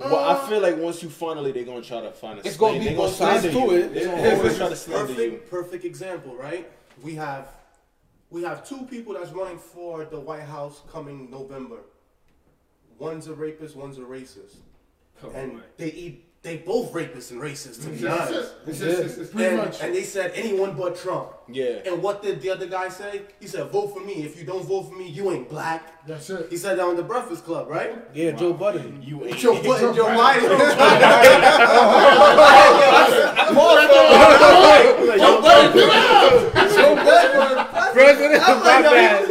[0.00, 2.46] Well, I feel like once you finally, they're gonna try to find a.
[2.46, 3.80] It's gonna be they gonna both sides slander to you.
[3.80, 3.94] it.
[3.94, 5.30] They're gonna always try to slander you.
[5.30, 6.70] Perfect, perfect example, right?
[7.02, 7.48] We have
[8.30, 11.78] we have two people that's running for the White House coming November.
[12.98, 14.56] One's a rapist, one's a racist,
[15.22, 15.60] Oh and my.
[15.76, 16.24] they eat.
[16.40, 18.30] They both rapists and racists, to be honest.
[18.32, 18.52] it.
[18.68, 19.82] It's just- it's- it's pretty And, much.
[19.82, 21.30] and they said anyone but Trump.
[21.48, 21.80] Yeah.
[21.84, 23.22] And what did the other guy say?
[23.40, 24.22] He said, "Vote for me.
[24.22, 26.46] If you don't vote for me, you ain't black." That's it.
[26.48, 27.92] He said that on the Breakfast Club, right?
[28.14, 29.02] Yeah, Joe Budden.
[29.02, 29.36] You ain't.
[29.36, 30.48] Joe, Joe, Joe Biden.
[30.48, 30.68] Biden.
[35.18, 35.72] Joe Biden.
[36.76, 37.67] Joe Biden.
[37.98, 38.42] President.
[38.42, 39.28] My bad.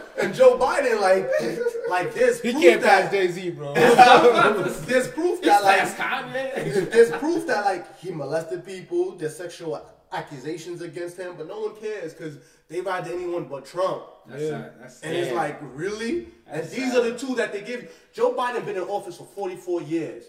[0.20, 1.26] And Joe Biden, like,
[1.88, 2.42] like this.
[2.42, 3.72] He can't that, pass Jay Z, bro.
[4.86, 6.90] There's proof that, like, Kanye.
[6.90, 9.12] there's proof that, like, he molested people.
[9.12, 9.80] There's sexual
[10.12, 12.36] accusations against him, but no one cares because
[12.68, 14.02] they ride to anyone but Trump.
[14.26, 14.48] That's Yeah.
[14.50, 14.72] sad.
[14.80, 16.28] That's And it's like, really?
[16.46, 16.98] And these sad.
[16.98, 17.90] are the two that they give.
[18.12, 20.24] Joe Biden been in office for 44 years.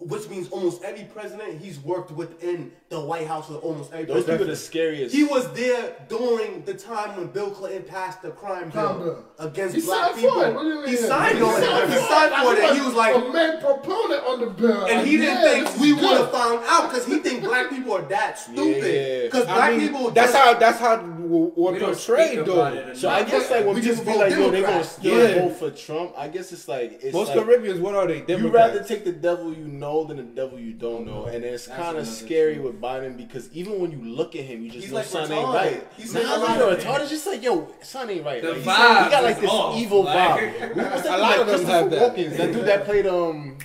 [0.00, 4.24] Which means almost every president he's worked within the White House with almost every Those
[4.26, 5.12] people are the scariest.
[5.12, 9.80] He was there during the time when Bill Clinton passed the crime bill, against He
[9.82, 10.34] black people.
[10.34, 10.54] for it.
[10.54, 10.88] What do you mean?
[10.88, 11.88] He signed on it.
[11.90, 14.86] He signed for it, he was like, a main proponent on the bill.
[14.86, 16.16] and he didn't yeah, think we would good.
[16.20, 18.84] have found out because he think black people are that stupid.
[18.84, 19.22] Yeah.
[19.24, 20.10] Because I black mean, people.
[20.12, 20.94] that's how that's how
[21.28, 22.66] w- we're We don't portrayed speak though.
[22.66, 24.52] it So I guess like when We people just be vote like, yo, they gonna
[24.62, 24.88] Democrats.
[24.92, 25.40] still Yeah.
[25.42, 26.12] vote for Trump.
[26.16, 28.18] I guess it's like it's Most like, Caribbeans, what are they?
[28.18, 28.74] You Democrats.
[28.74, 31.96] rather take the devil you know than the devil you don't know, and it's kind
[31.98, 32.66] of scary truth.
[32.66, 35.30] with Biden because even when you look at him, you just He's know like son
[35.32, 35.86] ain't right.
[35.96, 36.76] He's Nah, like not retarded.
[36.80, 37.00] retarded.
[37.02, 38.42] It's just like yo, son ain't right.
[38.42, 40.76] The Like, he's vibe like- he got like this off, evil like- vibe.
[40.76, 42.16] What's that A dude, lot like of them have that.
[42.16, 43.56] Walken, that dude that played um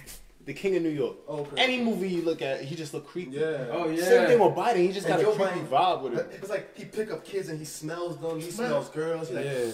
[0.45, 1.15] the King of New York.
[1.27, 1.55] Oh, okay.
[1.63, 3.37] Any movie you look at, he just look creepy.
[3.37, 3.67] Yeah.
[3.71, 4.03] Oh yeah.
[4.03, 4.77] Same thing with Biden.
[4.77, 6.25] He just And got a creepy Biden- vibe with him.
[6.33, 8.39] It's like he pick up kids and he smells them.
[8.41, 9.31] He smells girls.
[9.31, 9.65] Like, Yeah,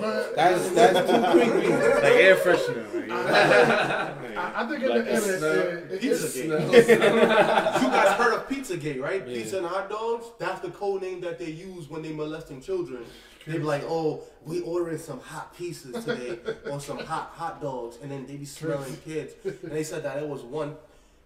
[0.00, 1.68] But that's that's too creepy.
[1.68, 3.10] like air freshener.
[3.10, 5.52] I, I think in Like the end, it, smell.
[5.52, 6.88] it, it, Pizza Gate.
[6.88, 9.26] you guys heard of Pizza Gate, right?
[9.26, 9.34] Yeah.
[9.36, 10.26] Pizza and hot dogs.
[10.38, 13.04] That's the code name that they use when they molesting children.
[13.46, 16.38] They be like, "Oh, we ordering some hot pizzas today,
[16.70, 19.34] or some hot hot dogs," and then they be smelling kids.
[19.44, 20.76] And they said that it was one,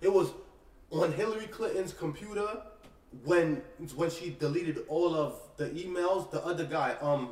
[0.00, 0.30] it was
[0.90, 2.62] on Hillary Clinton's computer
[3.24, 3.62] when
[3.94, 7.30] when she deleted all of the emails, the other guy, um,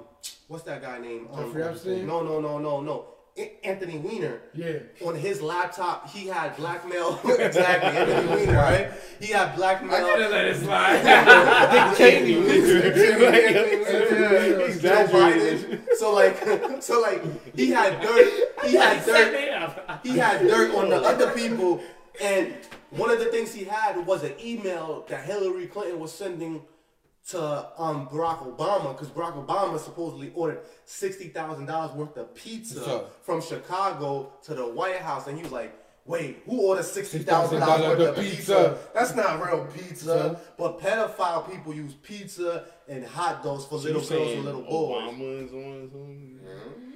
[0.49, 1.29] what's that guy name?
[1.33, 2.07] Um, Jeffrey Epstein?
[2.07, 3.07] No, no, no, no, no.
[3.39, 4.41] A- Anthony Weiner.
[4.55, 4.79] Yeah.
[5.05, 7.21] On his laptop, he had blackmail.
[7.25, 8.91] exactly, Anthony Weiner, right?
[9.21, 9.95] He had blackmail.
[9.95, 11.03] I didn't let it slide.
[14.81, 15.83] Joe Biden.
[15.97, 17.23] So like, so like,
[17.55, 18.29] he had dirt.
[18.65, 20.01] He had dirt.
[20.03, 21.83] He had dirt on the other people,
[22.23, 22.55] and
[22.91, 26.63] one of the things he had was an email that Hillary Clinton was sending
[27.31, 32.85] to um, Barack Obama because Barack Obama supposedly ordered sixty thousand dollars worth of pizza
[32.85, 33.05] Sure.
[33.23, 35.75] from Chicago to the White House, and he was like.
[36.09, 38.37] Wait, who ordered sixty thousand dollars worth of pizza?
[38.37, 38.79] pizza?
[38.95, 40.39] That's not real pizza.
[40.57, 45.03] But pedophile people use pizza and hot dogs for So little girls and little boys.
[45.13, 46.41] Obama is on something?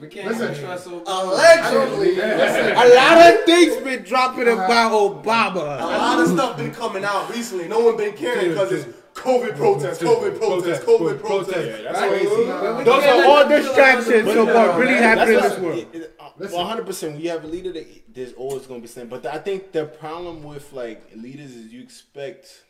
[0.00, 0.64] We can't Listen.
[0.64, 1.32] trust Obama.
[1.32, 5.80] Allegedly, A lot of things been dropping about Obama.
[5.80, 7.66] a lot of stuff been coming out recently.
[7.66, 11.66] No one been caring because it's COVID protests, COVID protests, COVID protests.
[11.82, 12.26] Yeah, that's crazy.
[12.46, 14.34] But Those are all distractions that.
[14.34, 15.78] to what really happened in this world.
[15.78, 17.16] it- it- uh, Well, hundred percent.
[17.18, 19.10] We have a leader, that there's always going to be something.
[19.10, 22.64] But I think the problem with like leaders is you expect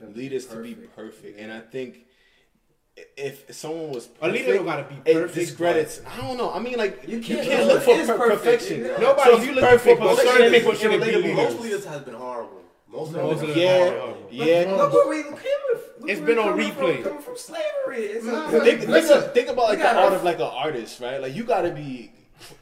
[0.00, 0.96] the leaders to be perfect.
[0.96, 2.06] perfect, and I think
[3.16, 6.00] if someone was A leader don't gotta be it perfect, discredits.
[6.06, 6.52] I don't know.
[6.52, 8.44] I mean, like You you can't- can't, look for per- perfect.
[8.44, 8.78] perfection.
[8.80, 8.98] You know?
[8.98, 11.22] Nobody's so if you look perfect, for but perfection, certain then people shouldn't be relatable.
[11.22, 11.36] leaders.
[11.54, 12.60] Most leaders has been horrible.
[12.92, 13.26] Most of them.
[13.26, 14.28] Most have of them Yeah, horrible.
[14.30, 14.74] yeah.
[14.76, 15.90] Look where we came with.
[16.00, 16.94] look It's where been on replay.
[16.94, 18.04] From, coming from slavery.
[18.04, 18.32] It's mm.
[18.32, 20.42] not, a, but think, think, of- think about like the gotta- art of like an
[20.42, 21.20] artist, right?
[21.20, 22.12] Like you gotta be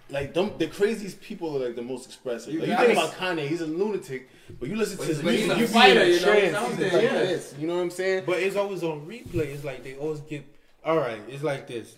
[0.09, 2.53] like them, the craziest people are like the most expressive.
[2.53, 4.29] You Like, you think about Kanye, he's a lunatic,
[4.59, 6.69] but you listen to his music, you be fighter, a you know, trance.
[6.69, 7.13] He's like yeah.
[7.13, 7.55] this.
[7.59, 8.25] You know what I'm saying?
[8.27, 9.47] But it's always on replay.
[9.47, 10.45] It's like they always get.
[10.85, 11.97] All right, it's like this.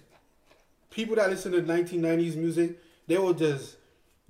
[0.91, 3.77] People that listen to 1990s music, they will just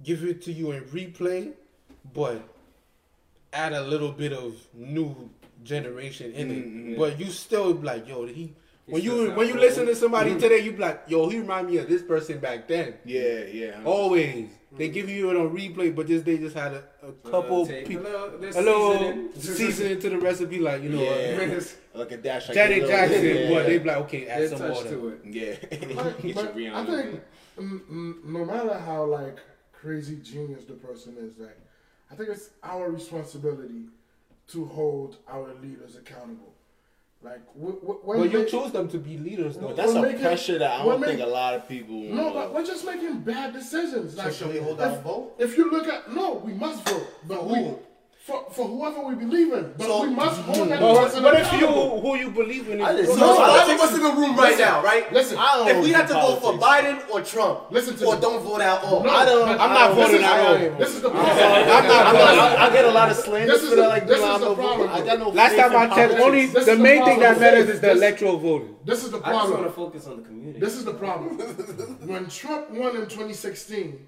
[0.03, 1.53] give it to you in replay,
[2.13, 2.41] but
[3.53, 5.31] add a little bit of new
[5.63, 6.67] generation in it.
[6.67, 6.99] Mhm.
[6.99, 8.55] But you still be like, yo, he.
[8.87, 9.63] When still you when you old.
[9.63, 12.67] listen to somebody today, you be like, yo, he remind me of this person back
[12.67, 12.95] then.
[13.05, 13.81] Yeah, yeah.
[13.85, 17.65] Always, they give you it on replay, but just they just had a, a couple
[17.65, 18.99] take people, a little, this a little
[19.35, 19.55] seasoning.
[19.57, 21.61] seasoning to the recipe, like you know, Yeah.
[21.95, 22.49] uh, like a dash.
[22.49, 23.25] Like Janet a Jackson.
[23.25, 24.89] Yeah, But they be like, okay, add Add some water.
[24.89, 25.21] to it.
[25.27, 25.55] Yeah.
[25.95, 27.21] But, Get your but I think
[27.61, 29.39] mm, mm, no matter how like
[29.73, 31.57] crazy genius the person is, like
[32.13, 33.85] I think it's our responsibility
[34.49, 36.53] to hold our leaders accountable.
[37.23, 39.69] Like w- w- when But you they- choose them to be leaders, though.
[39.69, 41.95] But that's We're a making- pressure that I don't think a lot of people.
[42.01, 44.17] No, wanna- but we're just making bad decisions.
[44.17, 45.35] So should we hold if, our vote?
[45.39, 47.79] If you look at no, we must vote, but For we who?
[48.25, 49.75] For, for whoever we believe in.
[49.77, 52.81] But So- we must hold that But person what if you who you believe in?
[52.81, 54.83] I Is, just- So No, five listen, of us in the room right listen, now,
[54.83, 55.13] right?
[55.13, 57.03] Listen, I don't If we do had to vote for politics.
[57.05, 58.21] Biden or Trump, Listen to or me.
[58.21, 59.03] don't vote at all.
[59.03, 59.47] No, I don't.
[59.49, 60.55] but- I'm not I don't- voting at all.
[60.55, 61.37] I this is the problem.
[61.37, 62.39] I'm not I, voting.
[62.39, 63.89] I, I get a lot of slander This is for the- that.
[63.89, 64.63] Like, this you know, is I'm the a vote.
[64.63, 65.29] problem, I got no.
[65.31, 68.77] last time I checked, only the main thing that matters is the electoral voting.
[68.85, 69.37] This is the problem.
[69.37, 70.61] I just want to focus on the community.
[70.61, 71.39] This is the problem.
[72.07, 74.07] when Trump won in 2016,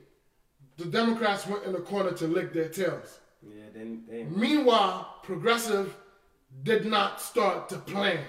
[0.77, 3.19] the Democrats went in the corner to lick their tails.
[3.47, 5.97] Yeah, then, then Meanwhile, progressive
[6.63, 8.21] did not start to plan.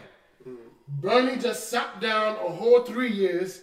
[0.87, 3.61] Bernie just sat down a whole three years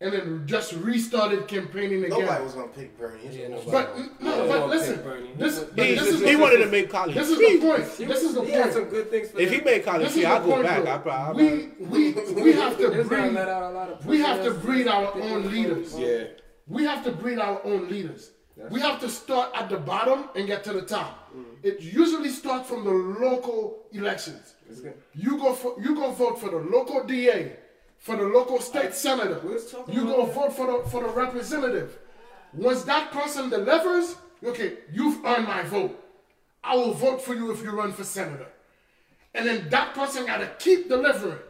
[0.00, 2.20] and then just restarted campaigning again.
[2.20, 3.20] Nobody was gonna pick Bernie.
[3.30, 3.70] Yeah, nobody.
[3.70, 5.30] But no, Yeah, but listen, Bernie.
[5.36, 7.58] this, He- but He, this is he the, wanted to make college this is free.
[7.58, 7.84] the point.
[8.08, 8.90] This is the he had some point.
[8.92, 10.62] good things for If he made college This free, I'll go point.
[10.64, 10.82] back.
[10.84, 10.92] bro.
[10.94, 11.68] I probably.
[11.78, 13.36] We we we have to It's breed.
[13.36, 14.64] out a lot of We have to prisoners.
[14.64, 15.98] breed our own leaders.
[15.98, 16.24] Yeah.
[16.66, 18.30] We have to breed our own leaders.
[18.70, 21.32] We have to start at the bottom and get to the top.
[21.62, 24.54] It usually starts from the local elections.
[25.14, 27.56] You go for you go vote for the local DA,
[27.98, 29.40] for the local state senator.
[29.40, 31.98] was talking You go vote for the for the representative.
[32.52, 36.00] Once that person delivers, okay, you've earned my vote.
[36.62, 38.46] I will vote for you if you run for senator.
[39.34, 41.40] And then that person gotta keep delivering.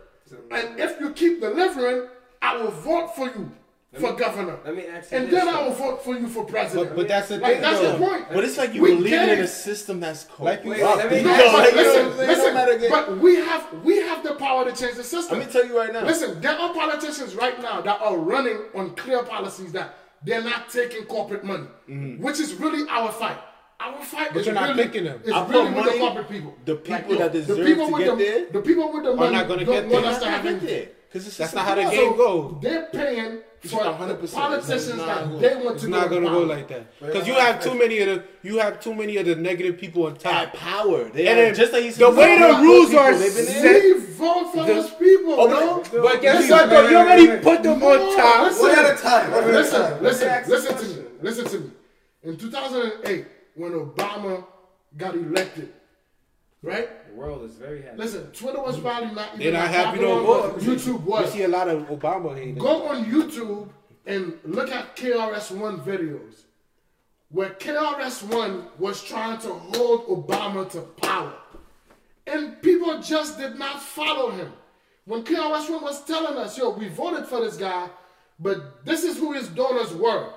[0.50, 2.08] And if you keep delivering,
[2.40, 3.52] I will vote for you
[4.00, 4.58] for governor.
[4.64, 6.90] Let me ask you And this, then I will vote for you for president.
[6.90, 7.92] But, but that's the like, thing, that's though.
[7.98, 8.26] the point.
[8.32, 9.38] But it's like you We believe in it.
[9.40, 10.40] a system that's corrupt.
[10.40, 12.30] Like Wait, let me ask No, you like, but listen, what I'm saying?
[12.30, 12.90] It don't matter listen.
[12.90, 15.38] But we have we have the power to change the system.
[15.38, 16.04] Let me tell you right now.
[16.04, 20.70] Listen, there are politicians right now that are running on clear policies that they're not
[20.70, 22.22] taking corporate money, mm-hmm.
[22.22, 23.38] which is really our fight.
[23.80, 25.20] Our fight But is you're not really, picking them.
[25.24, 26.54] It's I put really with money- the corporate people.
[26.64, 29.14] the people that the deserve people to with get the, there the people with the
[29.14, 30.12] money not gonna get want there.
[30.12, 30.68] us to have Get input.
[30.68, 30.88] there.
[31.14, 31.98] 'Cause That's not how the system.
[32.08, 32.54] game goes.
[32.60, 34.34] They're paying for 100%.
[34.34, 37.00] politicians It's not that gonna- they want It's to not go gonna go like that
[37.00, 40.06] because you have too many of the you have too many of the negative people
[40.06, 40.52] on At top.
[40.54, 41.04] power.
[41.04, 43.62] They And are, then just like you the way the rules people, are they've set-
[43.62, 43.82] there.
[43.84, 45.82] We vote for The- those people, Oh, bro.
[45.92, 46.68] but- But guess what?
[46.68, 48.42] Though you already put them No, on top.
[48.46, 48.62] listen.
[48.68, 49.30] One at a time.
[49.30, 50.02] One at a Listen, time.
[50.02, 51.02] listen, listen to me.
[51.22, 51.70] Listen to me.
[52.24, 54.44] In 2008, when Obama
[54.98, 55.68] got elected,
[56.64, 57.06] right?
[57.08, 57.96] The world is very happy.
[57.98, 60.50] Listen, Twitter was probably not even They're not happy no more.
[60.54, 61.32] YouTube We was.
[61.32, 62.60] see a lot of Obama haters.
[62.62, 63.68] Go on YouTube
[64.06, 66.44] and look at KRS-One videos
[67.28, 71.34] where KRS-One was trying to hold Obama to power.
[72.26, 74.52] And people just did not follow him.
[75.04, 77.90] When KRS-One was telling us, yo, we voted for this guy,
[78.38, 80.30] but this is who his donors were.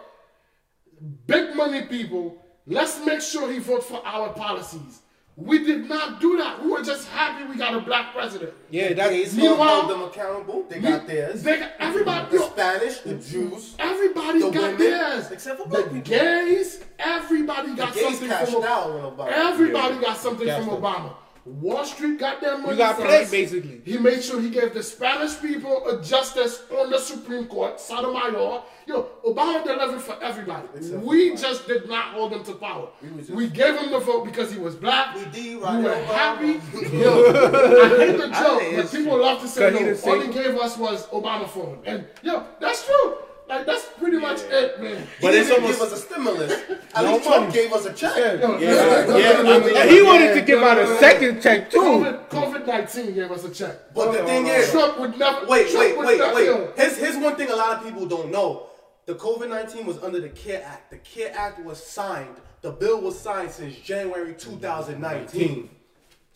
[1.27, 5.01] Big money people, let's make sure he votes for our policies.
[5.39, 6.63] We did not do that.
[6.63, 8.53] We were just happy we got a black president.
[8.71, 10.63] Yeah, that's Gays Meanwhile- hold them accountable.
[10.67, 11.43] They got theirs.
[11.43, 13.75] They got, everybody, The yo, Spanish, the Jews.
[13.77, 15.29] Everybody's The got women, theirs.
[15.31, 16.09] except for black the people.
[16.09, 19.27] gays, everybody got Gays something from Obama.
[19.31, 20.81] Everybody got something Cashed from out.
[20.81, 21.13] Obama.
[21.47, 22.73] Wall Street got their money.
[22.73, 23.07] You got first.
[23.07, 23.81] played, basically.
[23.85, 28.63] He made sure he gave the Spanish people a justice on the Supreme Court, Sotomayor.
[28.85, 30.67] Yo, Obama delivered for everybody.
[30.97, 32.89] we just did not hold him to power.
[33.29, 35.15] We, gave him the vote because he was black.
[35.15, 36.45] We D, We right were happy.
[36.97, 40.31] Yo, I hate the joke, but it's people love to say, Cause no, all same-
[40.31, 41.79] he gave us was Obama for him.
[41.85, 43.17] And yo, that's true.
[43.47, 44.95] Like, that's pretty much it, man.
[45.21, 46.51] But But he it's didn't almost- give us a stimulus.
[46.93, 47.53] At No least Trump money.
[47.53, 48.15] gave us a check.
[48.17, 50.67] Yo, Yeah, no, yeah, no, no, I mean- And he wanted no, to give no,
[50.67, 51.77] out a second check too.
[51.79, 53.93] COVID, COVID-19 gave us a check.
[53.93, 55.45] But the thing is, Trump would never.
[55.45, 56.45] Wait, Trump wait, would wait, never- wait.
[56.45, 58.67] yo, Here's, here's one thing a lot of people don't know.
[59.05, 60.91] The COVID 19 was under the CARE Act.
[60.91, 65.69] The CARE Act was signed, the bill was signed since January 2019.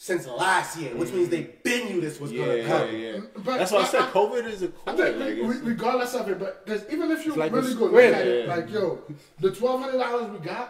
[0.03, 2.95] Since last year, which means they been knew this was Yeah, gonna yeah, come.
[2.95, 3.11] yeah.
[3.11, 4.97] Mm, but- That's why I but said COVID is a I COVID.
[4.97, 8.03] think Like, re- regardless of it, but because even if you like really go look
[8.03, 9.03] at it, like yo,
[9.39, 10.67] the twelve hundred dollars we got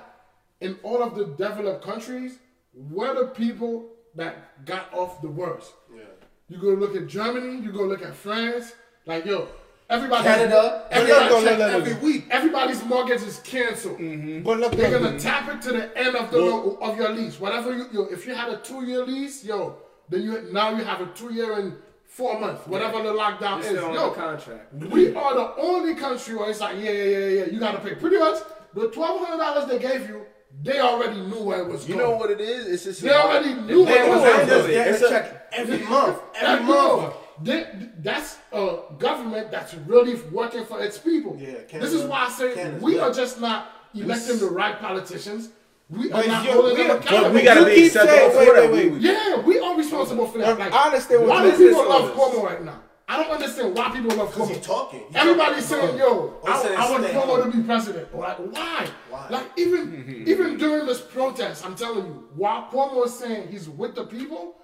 [0.60, 2.40] in all of the developed countries
[2.74, 5.72] were the people that got off the worst.
[5.96, 6.02] Yeah.
[6.50, 8.74] You go look at Germany, you go look at France,
[9.06, 9.48] like yo,
[9.92, 12.02] everybody Canada, everybody, Look, look, check look, look, every look.
[12.04, 12.24] week.
[12.32, 13.98] everybody's mortgage is canceled.
[14.44, 17.40] But look, They're gonna tap it to the end of the lo- of your lease.
[17.40, 19.76] Whatever you, yo, if you had a two year lease, yo,
[20.10, 21.74] then you now you have a two year and
[22.06, 22.66] four months.
[22.68, 24.74] Whatever the lockdown You're is, still on yo, the contract.
[24.74, 27.96] we are the only country where it's like, yeah, yeah, yeah, yeah, you gotta pay.
[27.96, 28.40] Pretty much
[28.74, 30.26] the twelve hundred dollars they gave you,
[30.64, 32.10] they already knew where it was you going.
[32.12, 32.68] know what it is?
[32.68, 34.48] It's just They already knew where it was was going.
[34.48, 34.72] just it.
[34.72, 36.18] getting It's a a- check every month.
[36.34, 37.14] That Every no, month.
[37.44, 37.68] They-
[38.00, 41.38] that's a government that's really working for its people.
[41.40, 43.02] Yeah, Canada, this is why I say Canada's we good.
[43.02, 45.50] are just not electing the right politicians.
[45.90, 47.24] We are But not yo, holding we them accountable.
[47.24, 48.72] But we gotta You be keep acceptable saying- for wait, that.
[48.72, 49.02] wait, We- wait.
[49.02, 50.50] Yeah, we are responsible for that.
[50.54, 52.80] Um, like, I understand what why you're do people love Cuomo right now?
[53.10, 54.56] I don't understand why people love Because Cuomo.
[54.56, 55.04] he's talking.
[55.12, 57.52] He Everybody's talking saying, "Yo, I, saying I want stay Cuomo home.
[57.52, 58.88] to be president." Like, why?
[59.10, 59.28] Why?
[59.30, 63.96] Like, even even during this protest, I'm telling you, while Cuomo is saying he's with
[63.96, 64.56] the people,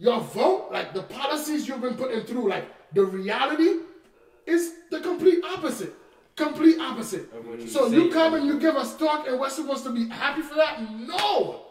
[0.00, 3.80] your vote, like the policies you've been putting through, like the reality,
[4.46, 5.92] is the complete opposite.
[6.36, 7.28] Complete opposite.
[7.58, 7.96] you So say.
[7.96, 10.80] you come and you give us talk, and we're supposed to be happy for that?
[11.12, 11.66] No,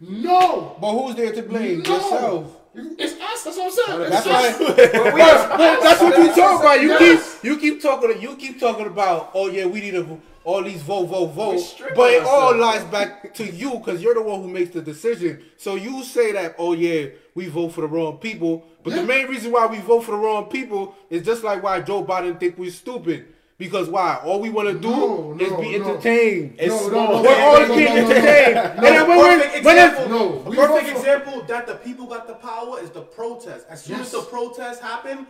[0.00, 0.76] no.
[0.80, 1.80] But who's there to blame?
[1.82, 1.94] No.
[1.94, 2.56] Yourself.
[2.74, 3.44] It's us.
[3.44, 4.10] That's what I'm saying.
[4.10, 5.22] That's It's why.
[5.24, 5.42] us.
[5.48, 6.80] But but that's what you talk about.
[6.82, 7.34] You Yes.
[7.40, 8.20] keep you keep talking.
[8.22, 9.30] You keep talking about.
[9.34, 11.82] Oh yeah, we need to all these vote, vote, vote.
[11.94, 15.42] But it all lies back to you because you're the one who makes the decision.
[15.56, 16.54] So you say that.
[16.58, 18.66] Oh yeah, we vote for the wrong people.
[18.82, 21.80] But the main reason why we vote for the wrong people is just like why
[21.82, 23.26] Joe Biden think we're stupid.
[23.58, 24.18] Because why?
[24.24, 25.90] All we want to do No, is no, be no.
[25.90, 26.54] entertained.
[26.58, 27.12] It's No, no, small.
[27.12, 28.54] no, We're no, all no, no, getting no, no, entertained.
[28.54, 28.62] no.
[28.62, 30.02] And then when perfect we're when example.
[30.02, 33.02] it's, No, a perfect vote for- example that the people got the power is the
[33.02, 33.66] protest.
[33.68, 35.26] As soon as the protest happened,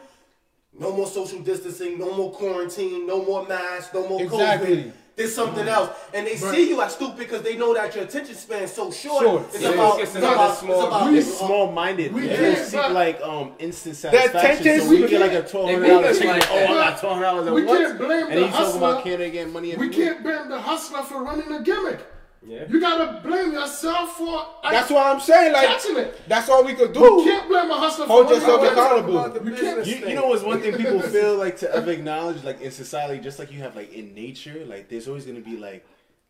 [0.79, 4.77] no more social distancing, no more quarantine, no more masks, no more Exactly.
[4.85, 4.93] COVID.
[5.17, 8.35] There's something else, and they see you as stupid because they know that your attention
[8.35, 9.23] span is so short.
[9.23, 9.43] Short.
[9.53, 9.69] It's Yeah.
[9.71, 12.15] about, Focus it's about, small- it's about, We- It's small minded.
[12.15, 14.65] We We can't, seek like um instant That satisfaction.
[14.65, 16.35] tension- So we we get like a can't- twelve they hundred make dollars us ticket.
[16.41, 17.67] like Oh, I got twelve hundred dollars at once.
[17.71, 19.03] We can't blame and the he's talking about hustler.
[19.03, 22.01] Canada getting money We can't blame the hustler for running a gimmick.
[22.43, 22.65] Yeah.
[22.71, 24.25] You gotta blame yourself for
[24.65, 25.53] like, that's what I'm saying.
[25.53, 26.21] Like catching it.
[26.27, 27.01] that's all we could do.
[27.01, 29.51] You can't blame a hustler Hold for running yourself a accountable.
[29.51, 32.61] You can't- You, you know what's one thing people feel like to ever acknowledge like
[32.63, 35.87] in society just like you have like in nature like there's always gonna be like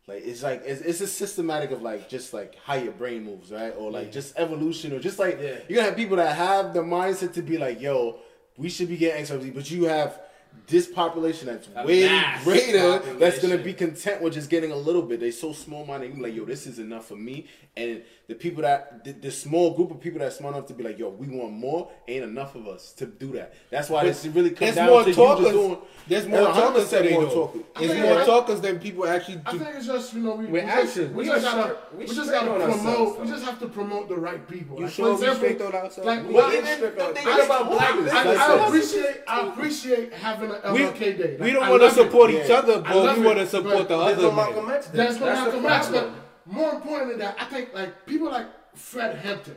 [0.09, 3.53] like it's like it's, it's a systematic of like just like how your brain moves
[3.53, 5.59] right or like just evolution or just like Yeah.
[5.69, 8.19] you're gonna have people that have the mindset to be like yo
[8.57, 10.21] we should be getting XYZ but you have
[10.67, 15.03] this population that's A way greater that's gonna be content with just getting a little
[15.03, 15.21] bit.
[15.21, 17.47] They so small minded like yo this is enough for me.
[17.77, 20.85] And the people that the, the small group of people that's smart enough to be
[20.85, 24.25] like yo we want more ain't enough of us to do that that's why it's
[24.27, 27.63] really comes down more to you just doing There's more Yeah, talkers 100% more talkers.
[27.77, 28.15] There's Yeah.
[28.15, 29.37] more talkers than people actually.
[29.37, 29.43] Do.
[29.47, 29.59] I do.
[29.59, 31.15] think it's just you know we, With we just, action.
[31.15, 34.17] we We just gotta we we just gotta promote we just have to promote the
[34.17, 34.77] right people.
[34.79, 36.07] You Like, sure for we example, on ourselves?
[36.07, 38.15] like We- what- even the I, thing I- about black I, business.
[38.15, 41.37] I appreciate I appreciate having an we, MLK day.
[41.41, 44.31] we don't want to support each other, but we want to support the other no
[44.31, 44.37] man.
[44.37, 44.87] Malcolm X.
[44.87, 44.97] then.
[44.97, 46.20] There's no That's the Malcolm X, but problem.
[46.51, 48.47] More important than that, I think like people like
[48.77, 49.57] Fred Hampton.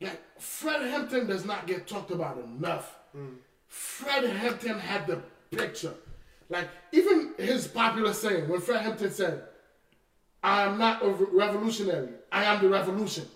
[0.00, 2.96] Like Fred Hampton does not get talked about enough.
[3.16, 3.36] Mm.
[3.68, 5.94] Fred Hampton had the picture.
[6.48, 9.44] Like even his popular saying when Fred Hampton said,
[10.42, 12.08] "I am not a revolutionary.
[12.32, 13.26] I am the revolution,"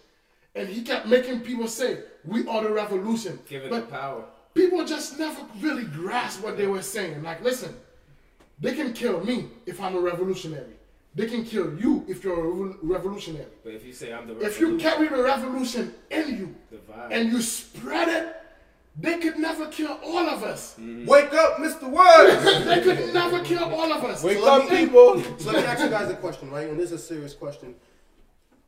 [0.54, 4.24] and he kept making people say, "We are the revolution." Give it But the power.
[4.54, 7.22] people just never really grasp what they were saying.
[7.22, 7.74] Like, listen,
[8.58, 10.74] they can kill me if I'm a revolutionary.
[11.16, 13.46] They can kill you if you're a revolutionary.
[13.62, 16.54] But if you say I'm the If you carry the revolution in you
[17.10, 18.36] and you spread it,
[18.98, 20.74] they could never kill all of us.
[20.74, 21.06] Mm-hmm.
[21.06, 21.88] Wake up, Mr.
[21.88, 22.64] Word!
[22.64, 24.22] They could never kill all of us.
[24.22, 25.22] Wake So up, me- people.
[25.38, 26.68] So let me ask you guys a question, right?
[26.68, 27.74] And this is a serious question.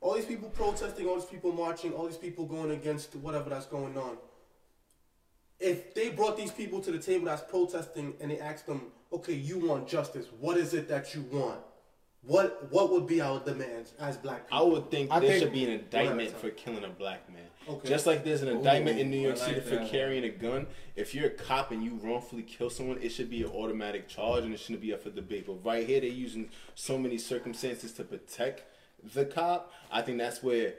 [0.01, 3.66] All these people protesting, all these people marching, all these people going against whatever that's
[3.66, 4.16] going on.
[5.59, 8.82] If they brought these people to the table that's protesting and they asked them,
[9.12, 11.59] okay, you want justice, what is it that you want?
[12.27, 14.59] What what would be our demands as black people?
[14.59, 17.43] I would think I there think- should be an indictment for killing a black man.
[17.68, 17.89] Okay.
[17.89, 19.91] Just like there's an indictment in New York like City for that.
[19.91, 20.66] carrying a gun.
[20.95, 24.45] If you're a cop and you wrongfully kill someone, it should be an automatic charge
[24.45, 25.47] and it shouldn't be up for debate.
[25.47, 28.62] But right here, they're using so many circumstances to protect
[29.14, 29.72] the cop.
[29.91, 30.74] I think that's where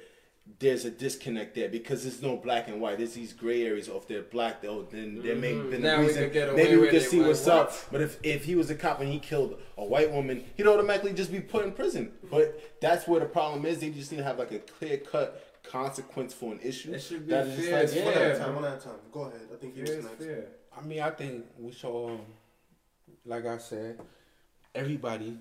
[0.59, 2.97] there's a disconnect there because there's no black and white.
[2.97, 4.63] There's these gray areas of they're black.
[4.65, 6.31] Oh, then there may been Now a we reason.
[6.31, 7.55] get maybe we with could see what's what?
[7.55, 7.73] up.
[7.91, 11.13] But if if he was a cop and he killed a white woman, he'd automatically
[11.13, 12.11] just be put in prison.
[12.31, 13.79] But that's where the problem is.
[13.79, 16.93] They just need to have like a clear cut consequence for an issue.
[16.93, 18.05] It should be that is just fair, like, yeah.
[18.05, 18.93] one at a time, one at a time.
[19.11, 19.41] Go ahead.
[19.53, 20.25] I think you Fair was is next.
[20.25, 20.45] fair.
[20.77, 22.21] I mean, I think we should, um,
[23.25, 23.99] like I said,
[24.73, 25.37] everybody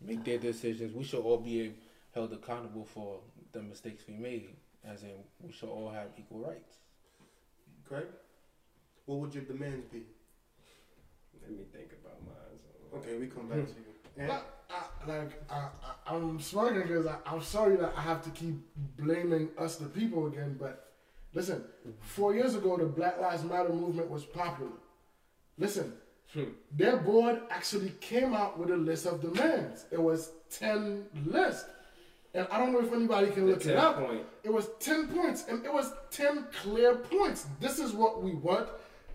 [0.00, 0.94] make their decisions.
[0.94, 1.72] We should all be
[2.14, 3.18] held accountable for
[3.54, 4.50] the mistakes we made.
[4.86, 6.74] As in, we should all have equal rights.
[7.88, 8.04] Craig?
[9.06, 10.02] What would your demands be?
[11.40, 12.58] Let me think about mine.
[12.58, 12.98] So.
[12.98, 13.64] Okay, we come back hmm.
[13.64, 13.94] to you.
[14.18, 18.30] And Like, I, like I, I, I'm smirking because I'm sorry that I have to
[18.30, 18.54] keep
[18.98, 20.56] blaming us, the people, again.
[20.58, 20.92] But
[21.32, 21.90] listen, hmm.
[22.00, 24.72] four years ago, the Black Lives Matter movement was popular.
[25.58, 25.92] Listen,
[26.32, 26.44] hmm.
[26.72, 29.86] their board actually came out with a list of demands.
[29.90, 31.66] It was ten lists,
[32.34, 33.98] and I don't know if anybody can look it up.
[33.98, 34.22] point.
[34.42, 37.46] It was 10 points, and it was 10 clear points.
[37.60, 38.68] This is what we want.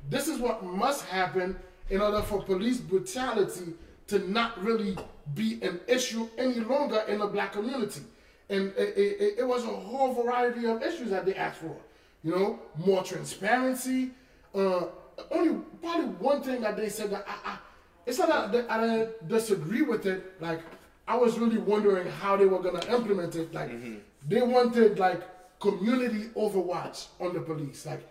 [0.10, 1.58] This is what must happen
[1.90, 3.74] in order for police brutality
[4.08, 4.98] to not really
[5.36, 8.02] be an issue any longer in the black community.
[8.50, 11.76] And it, it, it was a whole variety of issues that they asked for.
[12.24, 14.12] You know, more transparency.
[14.56, 14.86] Uh,
[15.32, 17.58] only probably one thing that they said that I, I
[18.06, 20.42] it's not that I didn't disagree with it.
[20.42, 20.62] Like
[21.10, 23.52] I was really wondering how they were gonna implement it.
[23.52, 23.96] Like mm-hmm.
[24.28, 25.24] they wanted like
[25.60, 27.88] community overwatch on the police.
[27.88, 28.08] Like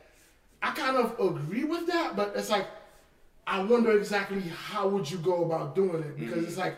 [0.60, 2.66] I kind of agree with that, but it's like
[3.46, 6.60] I wonder exactly how would you go about doing it because it's mm-hmm.
[6.62, 6.76] like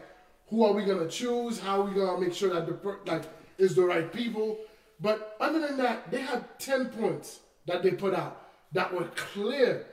[0.48, 1.58] who are we gonna choose?
[1.58, 3.22] How are we gonna make sure that the per- like
[3.56, 4.58] is the right people?
[5.00, 9.86] But other than that, they had ten points that they put out that were clear.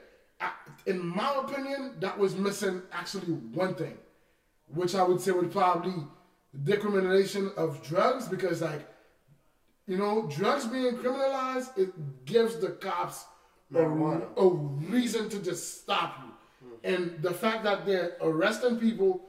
[0.85, 3.97] In my opinion, that was missing actually one thing,
[4.67, 5.95] which I would say would probably
[6.63, 8.87] decriminalization of drugs because like
[9.85, 13.23] you know, drugs being criminalized, it gives the cops
[13.73, 14.25] a, Marijuana.
[14.35, 14.47] a
[14.91, 16.69] reason to just stop you.
[16.83, 19.21] And the fact that they're arresting people,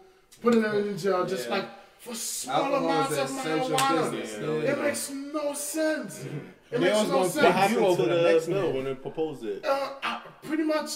[0.43, 1.55] putting them in jail, just Yeah.
[1.57, 1.69] like
[2.01, 4.11] for small Alcohol amounts of marijuana.
[4.11, 4.39] business.
[4.41, 4.73] Yeah.
[4.73, 6.25] It makes no sense.
[6.25, 6.33] It
[6.73, 7.55] They makes no gonna What sense.
[7.55, 9.65] happened you over to the the next bill when they proposed it?
[9.65, 10.91] Uh, I, pretty much,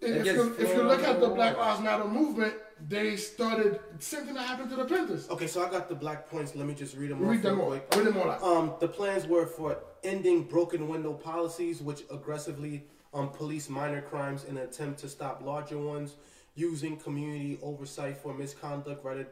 [0.00, 1.28] if gets you, if you look at the.
[1.28, 2.54] Black Lives Matter movement,
[2.88, 5.28] they started same thing that happened to the Panthers.
[5.30, 6.54] okay, so I got the black points.
[6.54, 7.68] Let me just read them Read them all.
[7.68, 7.86] quick.
[7.96, 8.42] Read them all out.
[8.42, 14.44] Um, the plans were for ending broken window policies, which aggressively um, police minor crimes
[14.44, 16.14] in an attempt to stop larger ones,
[16.56, 19.26] using community oversight for misconduct rather,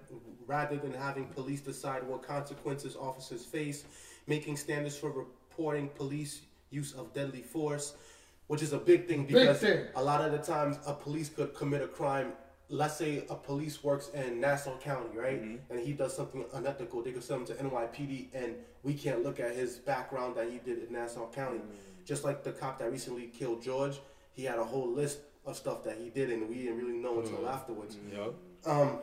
[0.47, 3.85] rather than having police decide what consequences officers face,
[4.27, 7.95] making standards for reporting police use of deadly force,
[8.47, 9.85] which is a big thing because thing.
[9.97, 12.33] a lot of the times a police could commit a crime.
[12.73, 15.43] Let's say a police works in Nassau County, right?
[15.43, 15.71] Mm-hmm.
[15.71, 17.03] And he does something unethical.
[17.03, 20.59] They could send him to NYPD, and we can't look at his background that he
[20.59, 21.59] did in Nassau County.
[21.59, 22.07] Mm.
[22.07, 24.01] Just like the cop that recently killed George,
[24.33, 27.21] he had a whole list of stuff that he did, and we didn't really know
[27.21, 27.53] until mm.
[27.53, 27.99] afterwards.
[28.11, 28.35] Yup.
[28.65, 29.01] Um,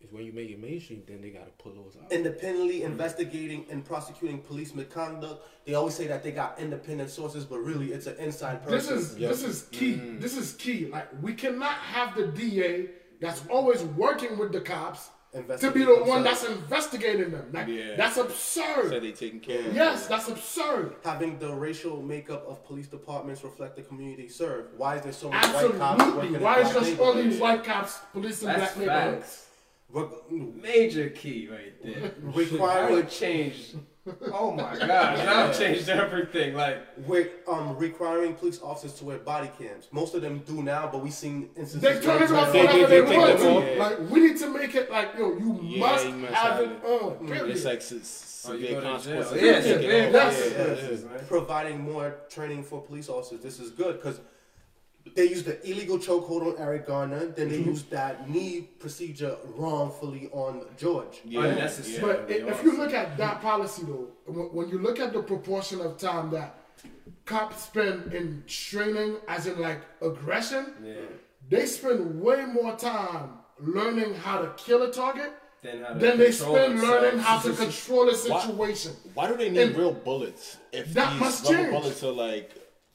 [0.00, 2.12] It's when you make it mainstream, then they gotta pull those out.
[2.12, 5.42] independently investigating and prosecuting police misconduct.
[5.64, 8.96] They always say that they got independent sources, but really it's an inside person.
[8.96, 9.30] This is Yep.
[9.30, 9.94] this is key.
[9.94, 10.20] Mm.
[10.20, 10.86] This is key.
[10.86, 12.90] Like we cannot have the DA
[13.20, 15.42] that's always working with the cops to be
[15.82, 17.50] Investigate the one that's investigating them.
[17.52, 17.96] Like Yeah.
[17.96, 19.02] that's Said absurd.
[19.02, 20.96] they taking care of Yes, that's absurd.
[21.04, 24.66] having the racial makeup of police departments reflect the community they serve.
[24.76, 26.38] Why is there so many white cops working Absolutely.
[26.38, 27.40] Why is there just only neighborhoods?
[27.40, 29.45] white cops policing black neighborhoods?
[29.94, 30.14] Facts.
[30.30, 32.12] Major key right there.
[32.12, 33.74] I Requiring would change
[34.32, 36.54] Oh my god, that changed everything.
[36.54, 36.78] Like
[37.08, 39.88] We're um, requiring police officers to wear body cams.
[39.90, 41.80] Most of them do now, but we've seen instances.
[41.80, 43.44] They turn it where- off They- whenever they- they, they want to.
[43.44, 43.78] them.
[43.78, 46.60] Like we need to make it like yo, you Yeah, must you must have have
[46.62, 47.02] it it.
[47.02, 47.26] on.
[47.26, 47.50] Period.
[47.50, 49.42] It's like s- oh, you severe go consequences.
[49.42, 50.12] Yeah, for taking severe off.
[50.12, 50.52] That's-
[51.02, 53.40] Yeah, yeah, providing more training for police officers.
[53.40, 54.20] This is good because
[55.16, 57.70] they used the illegal chokehold on Eric Garner, then they mm-hmm.
[57.70, 61.20] used that knee procedure wrongfully on George.
[61.24, 61.94] Yeah, Unnecessary.
[61.94, 62.00] yeah.
[62.06, 65.22] But i- if you look at that policy though, when when you look at the
[65.22, 66.50] proportion of time that
[67.24, 70.94] cops spend in training, as in like aggression, yeah.
[71.48, 76.54] they spend way more time learning how to kill a target Then than they spend
[76.56, 76.82] themselves.
[76.82, 78.92] learning how to control a situation.
[79.14, 81.70] Why do they need And real bullets if that these must rubber change.
[81.74, 82.48] bullets are like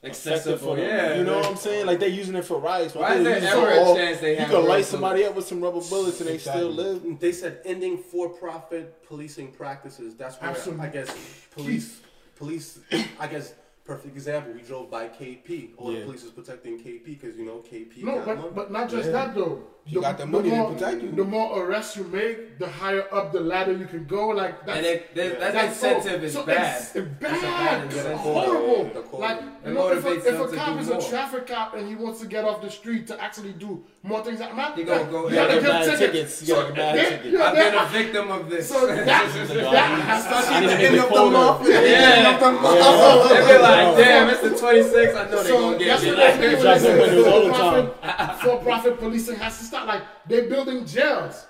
[0.04, 0.84] Accessible, accessible for them?
[0.88, 1.86] yeah, you know like- what I'm saying?
[1.86, 2.94] Like they're using it for riots.
[2.94, 5.24] Why is there it ever for a all- chance they You have could light somebody
[5.24, 7.20] up with some rubber bullets and they still live.
[7.20, 10.16] They said ending for-profit policing practices.
[10.16, 10.86] That's where Absolutely.
[10.86, 11.16] I guess
[11.52, 12.00] police,
[12.36, 12.80] police.
[13.20, 14.52] I guess perfect example.
[14.52, 15.70] We drove by KP.
[15.76, 18.02] All the police is protecting KP because you know KP.
[18.02, 18.40] No, got money.
[18.42, 19.12] but, but not just Yeah.
[19.12, 19.62] that though.
[19.84, 21.10] You got the money to more, protect you.
[21.10, 24.28] The more arrests you make, the higher up the ladder you can go.
[24.28, 26.80] Like that's And it, that, that that's incentive so, is so bad.
[26.80, 27.78] It's, it's That's a bad.
[27.80, 28.18] bad It's incentive.
[28.20, 28.84] horrible.
[29.10, 29.16] The.
[29.16, 30.98] Like It you know, if a, if a cop is more.
[30.98, 34.22] a traffic cop and he wants to get off the street to actually do more
[34.24, 36.38] things, like man, He gonna go you gotta get give tickets.
[36.38, 36.42] tickets.
[36.48, 37.42] You gotta get bad they- tickets.
[37.42, 38.68] I've been a victim of this.
[38.68, 41.68] So that, that has to I At the end of the the month.
[41.68, 42.38] Yeah.
[43.32, 45.16] They be like, damn, it's the 26th.
[45.16, 46.10] I know they So gonna get that's me.
[46.10, 46.62] what they do.
[46.62, 49.86] Like, Drop them all the For-profit- For-profit policing has to stop.
[49.86, 51.46] Like they're building jails,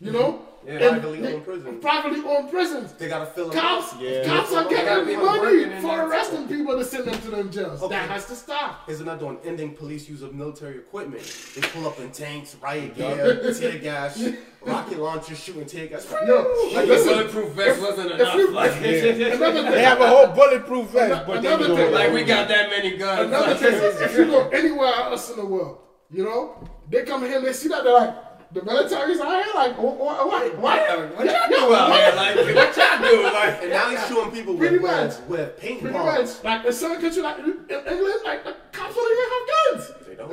[0.00, 0.46] you know, mm-hmm.
[0.64, 0.74] Yeah.
[0.74, 1.82] And Privately they- owned prisons.
[1.82, 2.92] Privately owned prisons.
[2.92, 4.00] They gotta fill them Cops, up.
[4.00, 4.24] Yeah.
[4.24, 7.50] cops are They getting be money for there, arresting people to send them to them
[7.50, 7.82] jails.
[7.82, 7.96] Okay.
[7.96, 8.86] That has to stop.
[8.86, 11.24] Here's another one: ending police use of military equipment.
[11.56, 14.22] They pull up in tanks, riot gear, tear gas,
[14.64, 16.08] rocket launchers, shooting tear gas.
[16.28, 18.34] Yo, Like listen, the bulletproof vest wasn't if enough.
[18.36, 21.76] you- like, another They have a whole bulletproof vest, but they Another don't.
[21.76, 23.26] thing, like we got that many guns.
[23.32, 23.74] Another thing,
[24.04, 25.78] if you go anywhere else in the world,
[26.12, 26.56] you know,
[26.90, 28.14] they come here and they see that they're like,
[28.52, 30.58] the military's out here, like, wh- wh- what?
[30.58, 30.76] What?
[30.76, 32.12] yeah, what y'all do out here?
[32.14, 33.22] Like, what y'all do?
[33.24, 35.18] Like, And now he's shooting people Pretty with, much.
[35.20, 36.36] with, with paint Pretty bombs.
[36.36, 40.01] much, like in some countries, like in England, like the cops don't even have guns.
[40.12, 40.30] They don't.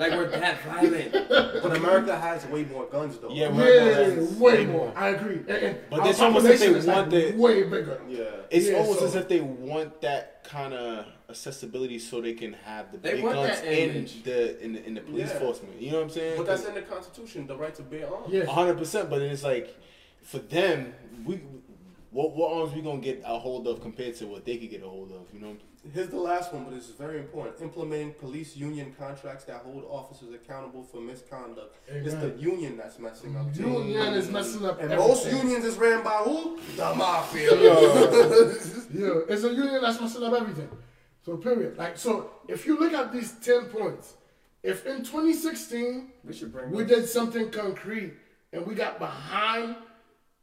[0.00, 1.12] like we're that violent.
[1.12, 3.28] But America has way more guns though.
[3.30, 4.92] Yeah, Yeah, America has way more.
[4.96, 5.36] I agree.
[5.38, 8.00] And, and But our it's almost as if they is, like, want the- way bigger.
[8.08, 8.24] Yeah.
[8.50, 12.52] It's Yeah, almost so- as if they want that kind of accessibility so they can
[12.52, 15.38] have the They big guns in the in the in the police Yeah.
[15.38, 15.60] force.
[15.78, 16.36] You know what I'm saying?
[16.36, 18.32] But that's in the Constitution, the right to bear arms.
[18.32, 18.44] Yeah.
[18.46, 19.08] hundred percent.
[19.10, 19.74] But then it's like
[20.22, 21.40] for them, we
[22.10, 24.82] what what arms we gonna get a hold of compared to what they could get
[24.82, 25.32] a hold of?
[25.32, 25.56] You know?
[25.94, 27.60] Here's the last one, but it's very important.
[27.60, 31.76] Implementing police union contracts that hold officers accountable for misconduct.
[31.88, 33.54] It's the union that's messing up.
[33.54, 33.62] too.
[33.62, 35.08] Union is messing up And everything.
[35.08, 36.58] most unions is ran by who?
[36.76, 37.50] The mafia.
[37.54, 40.68] Yeah, it's a union that's messing up everything.
[41.24, 41.76] So period.
[41.76, 44.14] Like so, if you look at these ten points,
[44.62, 46.70] if in 2016 We should bring.
[46.70, 48.14] we did something concrete
[48.52, 49.76] and we got behind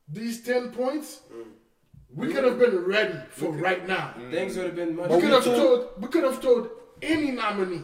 [0.10, 1.46] these ten points, mm.
[2.16, 4.14] We could have been ready for right now.
[4.18, 4.32] Mm.
[4.32, 5.10] Things would have been much.
[5.10, 5.58] We could have better.
[5.58, 6.70] told we could have told
[7.02, 7.82] any nominee,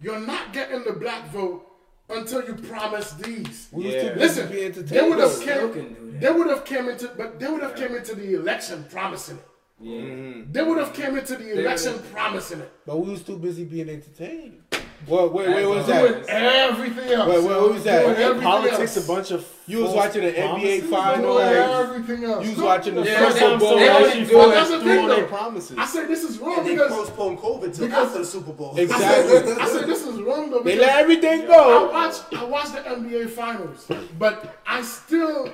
[0.00, 1.66] you're not getting the black vote
[2.08, 3.68] until you promise these.
[3.72, 4.14] We Yeah.
[4.14, 5.72] too Listen, they would have Still came.
[5.72, 6.20] can do that.
[6.20, 9.44] They would have came into, but they would have came into the election promising it.
[9.82, 10.42] Yeah.
[10.50, 12.70] They would have came into the election promising it.
[12.86, 14.62] But we was too busy being entertained.
[15.08, 16.70] Well, wait, wait, what was That's Doing that?
[16.70, 17.28] everything else.
[17.30, 18.16] Wait, wait, what was that?
[18.18, 19.04] Doing Politics else.
[19.04, 20.90] a bunch of You was watching the NBA promises?
[20.90, 21.22] final.
[21.32, 22.44] Doing Like, everything else.
[22.44, 23.76] you was watching the Yeah, Super Bowl.
[23.78, 25.78] they like, only do it that's the through thing, all their promises.
[25.78, 28.52] I say this is wrong And they because postponed COVID till because- after the Super
[28.52, 28.74] Bowl.
[28.76, 29.52] Exactly.
[29.54, 30.60] I said this is wrong though.
[30.60, 31.52] They let everything go.
[31.54, 31.92] I go.
[31.92, 35.48] watch I watch the NBA finals, but I still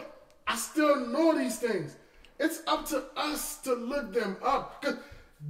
[0.49, 1.95] I still know these things.
[2.39, 4.97] It's up to us to look them up because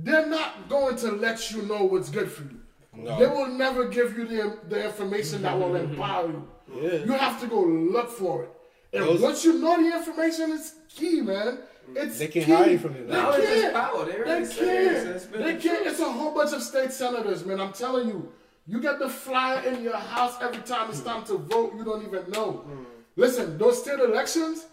[0.02, 2.60] they're not going to let you know what's good for you.
[2.94, 3.18] No.
[3.18, 5.92] They will never give you the, the information that will mm-hmm.
[5.92, 6.48] empower you.
[6.74, 7.04] Yeah.
[7.04, 8.50] You have to go look for it.
[8.92, 11.58] And Those- once you know the information, it's key, man.
[11.94, 12.52] It's They can key.
[12.52, 13.08] hide you from it.
[13.08, 13.74] They oh, Knowledge is can't.
[13.74, 14.04] power.
[14.04, 15.04] They They already said it.
[15.04, 15.32] can't.
[15.32, 15.62] They can't.
[15.62, 15.86] truth.
[15.86, 17.60] It's a whole bunch of state senators, man.
[17.60, 18.32] I'm telling you.
[18.68, 21.74] You get the flyer in your house every time it's time to vote.
[21.76, 22.64] You don't even know.
[22.68, 22.84] Mm.
[23.14, 24.66] Listen, those state elections,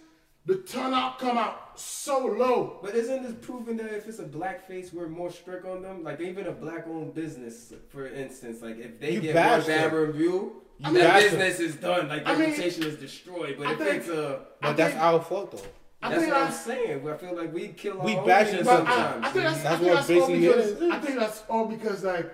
[0.45, 2.79] the turnout come out so low.
[2.83, 6.03] But isn't this proving that if it's a black face, we're more strict on them?
[6.03, 9.93] Like even a black-owned business, for instance, like if they You get one bad them.
[9.93, 11.39] review, You that bash them.
[11.39, 12.09] business is done.
[12.09, 13.55] Like I the mean, reputation is destroyed.
[13.57, 15.59] But I if think- it's a, But that's our fault though.
[16.01, 17.09] I that's think what I'm that's- saying.
[17.09, 19.25] I feel like we kill our We own bashing niggas I, sometimes.
[19.25, 20.91] I think that's, That's I think what that's all because it is.
[20.91, 22.33] I think that's all because like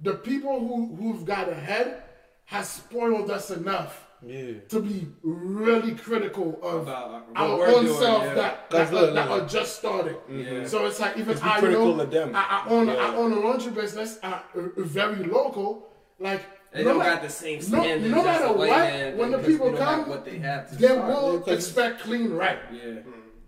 [0.00, 2.04] the people who who've got ahead
[2.44, 4.52] has spoiled us enough Yeah.
[4.68, 8.34] to be really critical of About what our own doing, self yeah.
[8.34, 9.42] that, 'Cause that, look, that look.
[9.42, 10.16] are just starting.
[10.28, 10.66] Yeah.
[10.66, 12.32] So it's like even Just be I critical know of them.
[12.34, 15.88] I, I own I own a laundry business, uh, uh, very local.
[16.18, 16.42] Like
[16.72, 18.10] They no don't ma- got the same no- standards.
[18.12, 20.38] no as matter a what, man when the people we don't have come, what they
[20.38, 21.06] have to they start.
[21.08, 22.58] will because- expect clean right.
[22.72, 23.00] Yeah.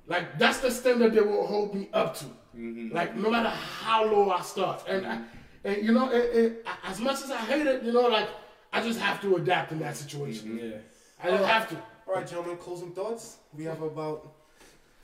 [0.07, 2.25] Like that's the standard they will hold me up to.
[2.57, 2.95] Mm-hmm.
[2.95, 5.19] Like no matter how low I start, and I,
[5.65, 8.29] and you know, it, it, as much as I hate it, you know, like
[8.73, 10.49] I just have to adapt in that situation.
[10.51, 10.71] Mm-hmm.
[10.71, 10.77] Yeah.
[11.23, 11.77] I just have to.
[12.07, 13.37] All right, gentlemen, closing thoughts.
[13.57, 14.33] We have about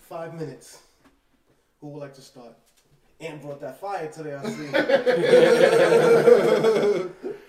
[0.01, 0.81] five minutes.
[1.81, 2.55] Who would like to start?
[3.21, 4.67] Ant brought that fire today, I see.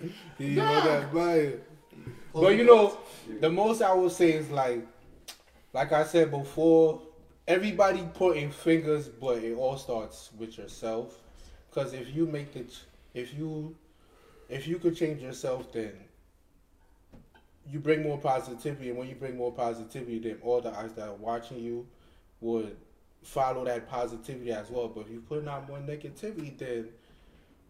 [0.38, 1.58] You know that fire.
[2.32, 2.96] But you know,
[3.40, 4.86] the most I would say is like,
[5.72, 7.02] like I said before,
[7.48, 11.18] everybody pointing fingers, but it all starts with yourself.
[11.68, 13.74] Because if you make the, ch- if you,
[14.48, 15.92] if you could change yourself, then
[17.70, 21.08] you bring more positivity, and when you bring more positivity, then all the eyes that
[21.08, 21.86] are watching you
[22.40, 22.76] would
[23.22, 24.88] follow that positivity as well.
[24.88, 26.88] But if you're putting out more negativity, then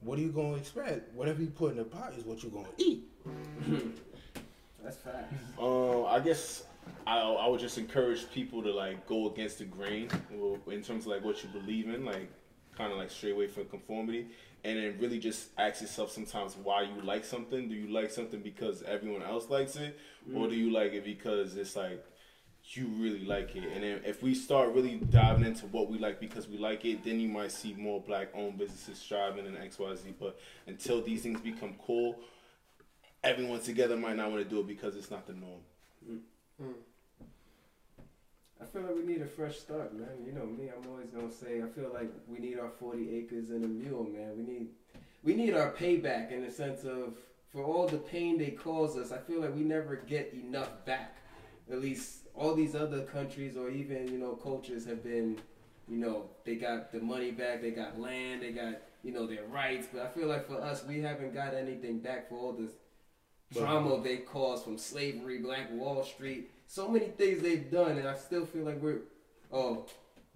[0.00, 1.14] what are you gonna expect?
[1.14, 3.04] Whatever you put in the pot is what you're gonna eat.
[4.82, 5.34] That's fast.
[5.60, 6.64] Uh, I guess
[7.06, 10.08] I, I would just encourage people to like go against the grain
[10.68, 12.30] in terms of like what you believe in, like
[12.76, 14.28] kind of like stray away from conformity,
[14.64, 17.68] and then really just ask yourself sometimes why you like something.
[17.68, 19.98] Do you like something because everyone else likes it,
[20.34, 20.58] or do mm.
[20.58, 22.04] you like it because it's like
[22.64, 23.64] you really like it?
[23.64, 27.04] And then if we start really diving into what we like because we like it,
[27.04, 30.14] then you might see more black-owned businesses striving in X, Y, Z.
[30.18, 32.18] But until these things become cool
[33.22, 35.60] everyone together might not want to do it because it's not the norm.
[36.08, 36.18] Mm.
[36.62, 36.74] Mm.
[38.60, 40.08] I feel like we need a fresh start, man.
[40.26, 43.50] You know me, I'm always gonna say I feel like we need our 40 acres
[43.50, 44.36] and a mule, man.
[44.36, 44.68] We need
[45.22, 47.14] we need our payback in the sense of
[47.52, 49.12] for all the pain they cause us.
[49.12, 51.16] I feel like we never get enough back.
[51.70, 55.38] At least all these other countries or even you know cultures have been,
[55.88, 59.44] you know, they got the money back, they got land, they got you know their
[59.44, 59.86] rights.
[59.92, 62.72] But I feel like for us, we haven't got anything back for all this
[63.54, 68.14] trauma they caused from slavery, Black Wall Street, so many things they've done, and I
[68.14, 69.00] still feel like we're,
[69.52, 69.86] oh,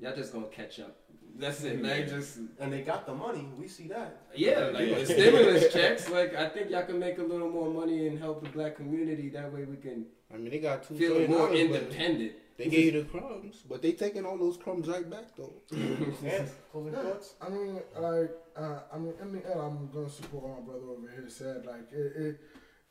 [0.01, 0.97] y'all just gonna catch up.
[1.39, 2.09] That's it, man.
[2.09, 3.47] Just and they got the money.
[3.59, 4.23] We see that.
[4.35, 6.11] yeah, like the stimulus checks.
[6.11, 9.31] Like I think y'all can make a little more money and help the black community.
[9.31, 12.33] That way we can I mean, they got two feel more dollars, independent.
[12.57, 15.53] They gave you the crumbs, but they taking all those crumbs right back though.
[15.73, 17.35] Ant, closing Yeah, thoughts.
[17.41, 21.11] I mean, like, uh, I mean, in the end, I'm gonna support my brother over
[21.11, 21.67] here said.
[21.67, 22.41] Like, it, it,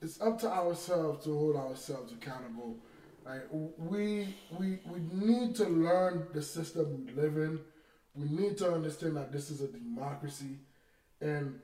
[0.02, 2.78] it's up to ourselves to hold ourselves accountable.
[3.26, 3.44] Like,
[3.78, 7.60] we, we, we need to learn the system we live in.
[8.16, 10.58] We need to understand that this is a democracy,
[11.22, 11.60] and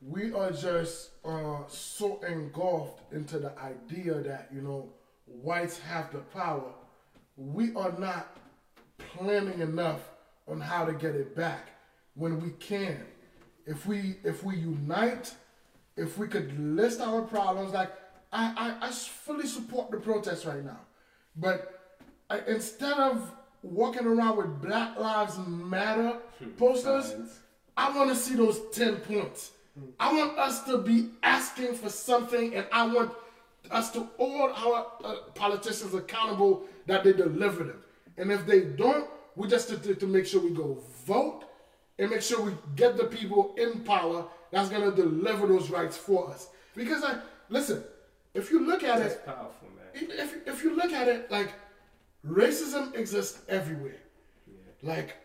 [0.00, 4.88] we are just uh, so engulfed into the idea that you know
[5.26, 6.72] whites have the power.
[7.36, 8.36] We are not
[8.98, 10.00] planning enough
[10.48, 11.68] on how to get it back
[12.14, 13.04] when we can.
[13.66, 15.34] If we if we unite,
[15.96, 17.92] if we could list our problems, like
[18.32, 20.80] I I, I fully support the protest right now,
[21.36, 21.98] but
[22.30, 23.30] I, instead of
[23.62, 26.18] walking around with Black Lives Matter
[26.58, 27.38] posters, Signs.
[27.76, 29.52] I want to see those 10 points.
[29.98, 33.12] I want us to be asking for something, and I want
[33.70, 37.82] us to hold our uh, politicians accountable that they deliver them.
[38.18, 41.44] And if they don't, we just to, to, to make sure we go vote
[41.98, 45.96] and make sure we get the people in power that's going to deliver those rights
[45.96, 46.48] for us.
[46.74, 47.18] Because, I,
[47.48, 47.82] listen,
[48.34, 49.81] if you look at That's it, powerful, man.
[49.94, 51.52] If, if you look at it, like
[52.26, 53.96] racism exists everywhere.
[54.82, 55.16] Like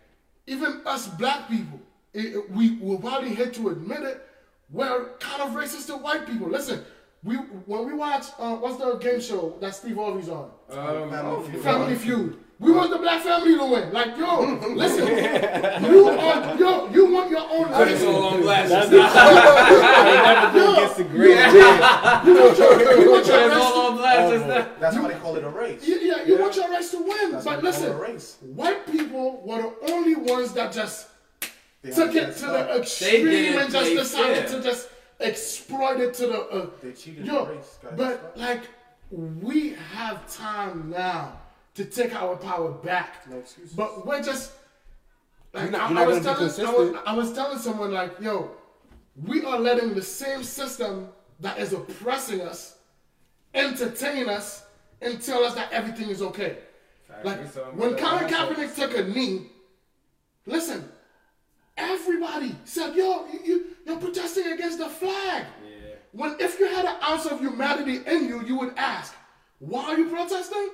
[0.45, 1.79] even us black people,
[2.13, 4.23] it, it- we will probably hate to admit it.
[4.69, 6.49] We're kind of racist to white people.
[6.49, 6.83] Listen,
[7.23, 10.51] we when we watch uh, what's the game show that Steve Harvey's on?
[10.69, 11.63] Um, Family Feud.
[11.63, 12.37] Family Feud.
[12.59, 13.93] We want the black family to win.
[13.93, 14.41] Like yo,
[14.73, 18.03] listen, you are yo, you want your own put us race.
[18.03, 18.69] all on blast.
[18.69, 20.23] That's just now.
[20.23, 21.37] never go against the grain.
[22.25, 23.63] You want your, you want your us race.
[23.63, 23.86] all
[24.17, 24.31] on blast.
[24.33, 24.79] just now.
[24.79, 25.81] That's why they call it a race.
[25.87, 27.31] Yeah, yeah, you want your race to win.
[27.31, 28.37] That's but listen, race.
[28.41, 31.07] white people were the only ones that just
[31.81, 32.67] They took it to stuff.
[32.67, 34.57] the extreme didn't and just play decided fair.
[34.59, 34.89] to just
[35.19, 36.39] exploit it to the.
[36.41, 37.77] Uh, They cheated yo, the race.
[37.83, 37.93] guys.
[37.95, 38.63] but like
[39.11, 41.39] we have time now
[41.75, 43.27] to take our power back.
[43.29, 43.73] No excuses.
[43.73, 44.51] But we're just
[45.53, 46.95] like You're not- I, I was telling I was.
[47.05, 48.51] I was telling someone like, yo,
[49.25, 51.09] we are letting the same system
[51.39, 52.76] that is oppressing us
[53.57, 54.65] entertain us
[55.01, 56.57] and tell us that everything is okay.
[57.23, 59.47] Like so when Colin Kaepernick took a knee,
[60.45, 60.87] listen,
[61.75, 65.95] everybody said, "Yo, you, you you're protesting against the flag." Yeah.
[66.11, 69.15] When if you had an ounce of humanity in you, you would ask,
[69.59, 70.69] Why are you protesting?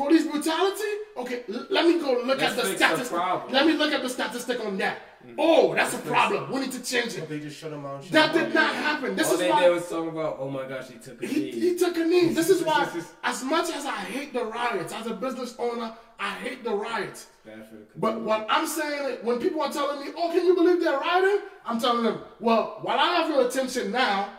[0.00, 0.92] Police brutality?
[1.18, 3.18] Okay, l- let me go look Let's at the fix the statistic.
[3.50, 4.96] Let me look at the statistic on that.
[5.26, 5.34] Mm.
[5.36, 6.50] Oh, that's a problem.
[6.50, 7.28] We need to change it.
[7.28, 8.02] They just shut him out.
[8.10, 9.14] That did not happen.
[9.14, 11.26] This All is they why did was talking about, oh my gosh, he took a
[11.26, 11.50] he, knee.
[11.50, 12.28] he took a knee.
[12.32, 12.88] This is why,
[13.24, 17.26] as much as I hate the riots, as a business owner, I hate the riots.
[17.44, 20.54] Bad for the But what I'm saying, when people are telling me, "Oh, can you
[20.54, 24.30] believe they're rioting?" I'm telling them, "Well, while I have your attention now,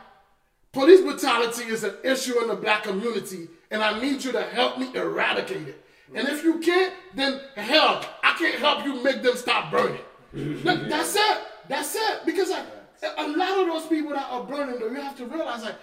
[0.71, 4.77] police brutality is an issue in the black community, and I need you to help
[4.77, 5.85] me eradicate it.
[6.13, 8.03] And if you can't, then help.
[8.23, 10.01] I can't help you make them stop burning.
[10.63, 11.37] That- that's it.
[11.67, 12.25] That's it.
[12.25, 12.65] Because like,
[13.17, 15.75] a lot of those people that are burning, though, you have to realize like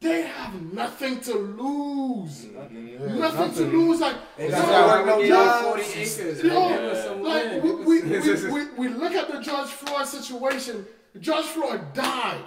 [0.00, 2.46] they have nothing to lose.
[2.46, 4.00] Nothing to lose.
[4.00, 5.66] Like, They so- got That's no we gave them jobs.
[5.66, 6.42] 40 acres.
[6.42, 6.70] you man.
[6.84, 8.02] know, Give like we, we,
[8.50, 10.86] we, we, we look at the George Floyd situation.
[11.20, 12.44] George Floyd died.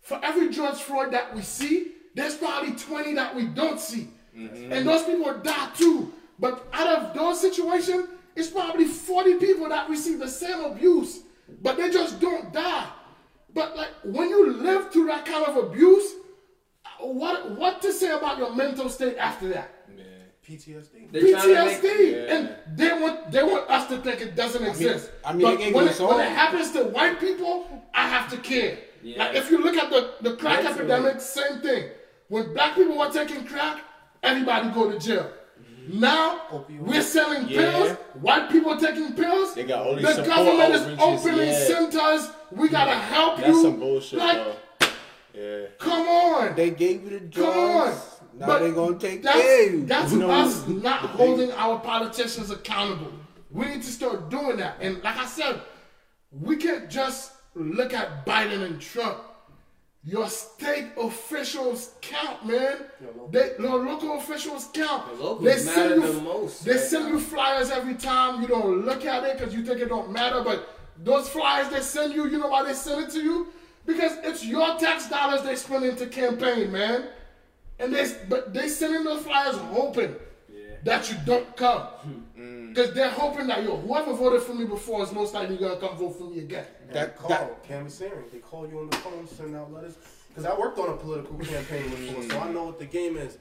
[0.00, 4.08] For every George Floyd that we see, there's probably 20 that we don't see.
[4.36, 4.72] Mm-hmm.
[4.72, 6.12] And those people die too.
[6.38, 11.20] But out of those situations, it's probably 40 people that receive the same abuse,
[11.62, 12.86] but they just don't die.
[13.52, 16.14] But like when you live through that kind of abuse,
[17.00, 19.70] what what to say about your mental state after that?
[20.46, 21.10] PTSD.
[21.10, 24.62] They're trying to make- PTSD, and they want they want us to think it doesn't
[24.64, 25.10] exist.
[25.24, 28.30] I mean, but they gave when it, when it happens to white people, I have
[28.30, 28.78] to care.
[29.02, 29.24] Yeah.
[29.24, 30.92] Like if you look at the the crack Mentally.
[30.92, 31.90] epidemic, same thing.
[32.28, 33.82] When black people were taking crack,
[34.24, 35.30] everybody go to jail.
[35.86, 36.40] Now
[36.80, 37.70] we're selling Yeah.
[37.70, 37.90] pills.
[38.20, 39.54] White people taking pills.
[39.54, 41.66] They got all these the government is opening yeah.
[41.66, 42.30] centers.
[42.52, 43.62] We gotta help That's you.
[43.62, 44.40] some bullshit, Like.
[45.34, 45.66] Yeah.
[45.78, 46.54] come on.
[46.56, 47.82] They gave you the Come on.
[47.86, 48.00] drugs.
[48.38, 49.86] Now But they gonna take that's, care of you.
[49.86, 50.30] That's You know?
[50.30, 53.12] us not holding our politicians accountable.
[53.50, 54.76] We need to start doing that.
[54.80, 55.60] And like I said,
[56.32, 59.18] we can't just look at Biden and Trump.
[60.06, 62.76] Your state officials count, man.
[63.30, 65.16] They, your local officials count.
[65.16, 67.12] The locals they send you, the most They right send now.
[67.12, 68.42] you flyers every time.
[68.42, 70.42] You don't look at it because you think it don't matter.
[70.42, 70.68] But
[71.02, 73.48] those flyers they send you, you know why they send it to you?
[73.86, 77.08] Because it's your tax dollars they spend into campaign, man.
[77.78, 80.14] And they but they sending those flyers hoping
[80.84, 81.86] that you don't come.
[82.68, 85.96] Because they're hoping that yo, whoever voted for me before is most likely gonna come
[85.96, 86.66] vote for me again.
[86.88, 89.94] That That- call, that- Cami They call you on the phone, send out letters.
[90.28, 93.38] Because I worked on a political campaign before, so I know what the game is.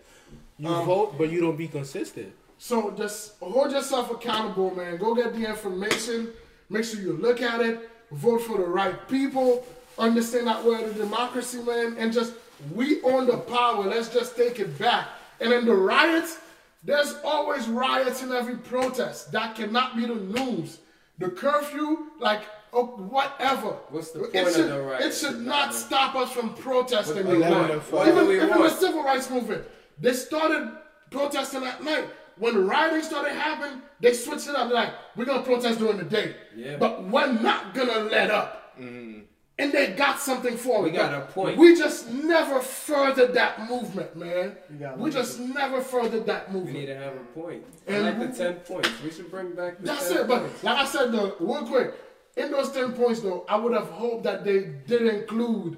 [0.59, 2.31] You Um, vote, but you don't be consistent.
[2.59, 4.97] So just hold yourself accountable, man.
[4.97, 6.31] Go get the information.
[6.69, 7.89] Make sure you look at it.
[8.11, 9.65] Vote for the right people.
[9.97, 11.95] Understand that we're the democracy, man.
[11.97, 12.33] And just
[12.73, 13.83] we own the power.
[13.85, 15.07] Let's just take it back.
[15.41, 16.37] And in the riots,
[16.83, 19.31] there's always riots in every protest.
[19.31, 20.79] That cannot be the news.
[21.19, 22.41] The curfew, like
[22.73, 23.77] oh, whatever.
[23.89, 25.01] What's the It point of the riot?
[25.05, 27.19] It should not stop us from protesting.
[27.19, 27.81] At night.
[28.07, 29.63] Even, even the civil rights movement,
[29.99, 30.71] they started
[31.11, 32.05] protesting at night.
[32.37, 34.71] When the rioting started happening, they switched it up.
[34.71, 36.77] Like, we're gonna protest during the day, Yeah.
[36.77, 38.75] but we're not gonna let up.
[38.79, 39.22] Mm.
[39.59, 40.91] And they got something for We it.
[40.93, 41.57] We got a point.
[41.59, 44.55] We just never furthered that movement, man.
[44.79, 46.73] got We just never furthered that movement.
[46.73, 47.63] We need to have a point.
[47.87, 48.89] I And like the we- 10 points.
[49.03, 50.27] We should bring back the That's 10 it.
[50.27, 51.93] But like I said, though, real quick,
[52.35, 55.77] in those 10 points, though, I would have hoped that they did include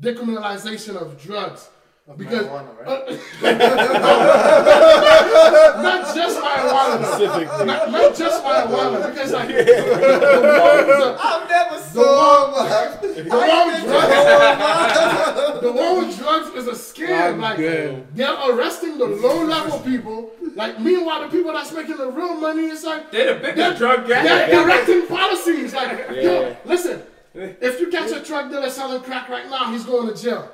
[0.00, 1.70] decriminalization of drugs.
[2.06, 3.00] Because marijuana, uh,
[5.82, 7.16] not just marijuana, though.
[7.16, 7.64] Specifically.
[7.64, 12.66] not, not just marijuana, because like the, the, I've never the saw one,
[13.00, 17.32] the one with drugs, the one with drugs is a scam.
[17.34, 18.06] I'm like good.
[18.14, 20.30] they're arresting the low level people.
[20.54, 24.06] Like meanwhile, the people that's making the real money is like They're the biggest drug
[24.06, 24.24] gang.
[24.24, 25.72] they're directing policies.
[25.72, 26.20] Like, Yeah.
[26.20, 27.02] yo, listen,
[27.34, 30.50] if you catch a drug dealer selling crack right now, he's going to jail.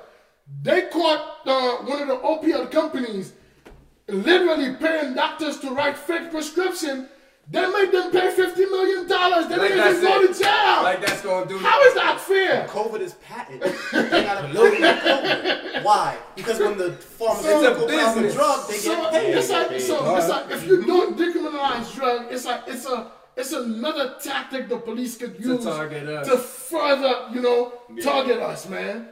[0.62, 3.32] They caught uh, one of the opioid companies
[4.08, 7.08] literally paying doctors to write fake prescription.
[7.50, 9.48] They made them pay fifty million dollars.
[9.48, 10.34] They Like didn't even go it.
[10.34, 10.82] to jail.
[10.82, 11.58] Like that's gonna do.
[11.58, 12.66] How is that fair?
[12.68, 13.60] COVID is patent.
[13.92, 15.82] they got a load of COVID.
[15.82, 16.16] Why?
[16.36, 18.34] Because when the pharmaceutical It's a the business.
[18.34, 19.34] drug, they So get paid.
[19.34, 23.52] it's like so it's like if you don't decriminalize drug, it's like it's a it's
[23.52, 26.28] another tactic the police could use to, target us.
[26.28, 27.72] to further, you know,
[28.02, 29.08] target us, man.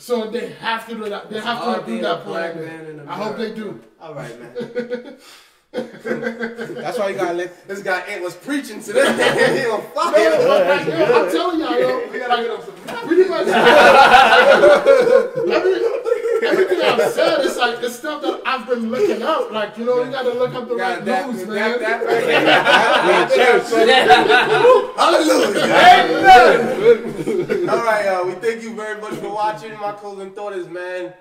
[0.00, 1.28] So they have to do that.
[1.28, 2.66] They have to do that a black point.
[2.66, 3.78] man in I hope they do.
[4.00, 4.54] All right, man.
[5.72, 7.68] That's why you gotta let.
[7.68, 9.02] This guy Ant was preaching today.
[9.60, 10.30] he on fire.
[10.30, 12.74] No, but like, yo, I'm telling y'all, yo, We gotta get him some.
[13.06, 13.46] pretty much
[15.54, 15.99] every,
[16.42, 19.50] everything I've said is like it's stuff that I've been looking up.
[19.50, 21.80] Like, you know, you gotta look up the right Got that, news, that, man.
[21.80, 22.02] that
[27.66, 29.72] right All right, uh, we thank you very much for watching.
[29.78, 31.12] My closing thought is, man,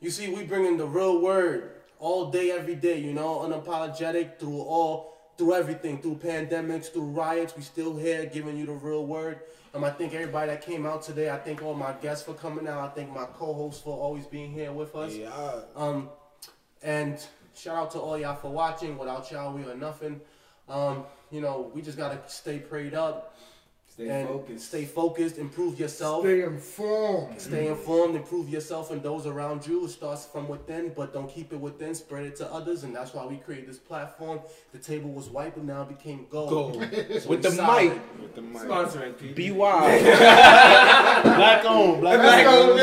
[0.00, 2.98] you see, we bring in the real word all day, every day.
[2.98, 7.56] You know, unapologetic through all, through everything, through pandemics, through riots.
[7.56, 9.40] We still here giving you the real word.
[9.74, 11.30] Um, I thank everybody that came out today.
[11.30, 12.80] I thank all my guests for coming out.
[12.80, 15.14] I thank my co-hosts for always being here with us.
[15.14, 15.30] Yeah.
[15.76, 16.08] Um,
[16.82, 17.18] and
[17.54, 18.96] shout out to all y'all for watching.
[18.96, 20.20] Without y'all, we are nothing.
[20.68, 23.36] Um, you know, we just gotta stay prayed up
[23.98, 24.68] Stay and focused.
[24.68, 26.22] stay focused, improve yourself.
[26.22, 27.40] Stay informed.
[27.40, 29.86] Stay informed, improve yourself and those around you.
[29.86, 31.96] It starts from within, but don't keep it within.
[31.96, 34.38] Spread it to others, and that's why we created this platform.
[34.70, 36.50] The table was white, but now it became gold.
[36.50, 36.72] Go
[37.18, 37.90] So with the solid.
[37.94, 38.00] mic.
[38.20, 38.62] With the mic.
[38.62, 39.58] Sponsoring people.
[39.58, 39.98] By.
[41.24, 42.76] Black on, black That's on.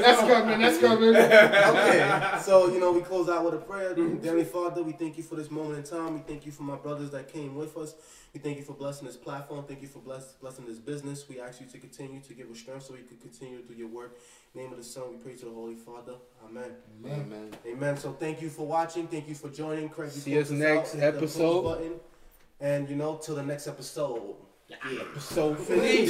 [0.00, 0.60] That's coming.
[0.60, 1.14] That's coming.
[1.16, 3.94] okay, so you know we close out with a prayer.
[3.94, 4.24] Mm-hmm.
[4.24, 6.14] Heavenly Father, we thank you for this moment in time.
[6.14, 7.94] We thank you for my brothers that came with us.
[8.34, 9.64] We thank you for blessing this platform.
[9.68, 11.28] Thank you for bless, blessing this business.
[11.28, 13.74] We ask you to continue to give us strength so we can continue to do
[13.74, 14.16] your work.
[14.54, 16.14] In the name of the Son, we pray to the Holy Father.
[16.46, 16.70] Amen.
[17.04, 17.50] Amen.
[17.66, 17.96] Amen.
[17.98, 19.06] So thank you for watching.
[19.06, 19.90] Thank you for joining.
[19.90, 20.58] Craig, you See us us out.
[20.58, 21.62] next the episode.
[21.62, 21.92] button.
[22.60, 24.36] And you know, till the next episode.
[24.80, 26.08] Episode Peace.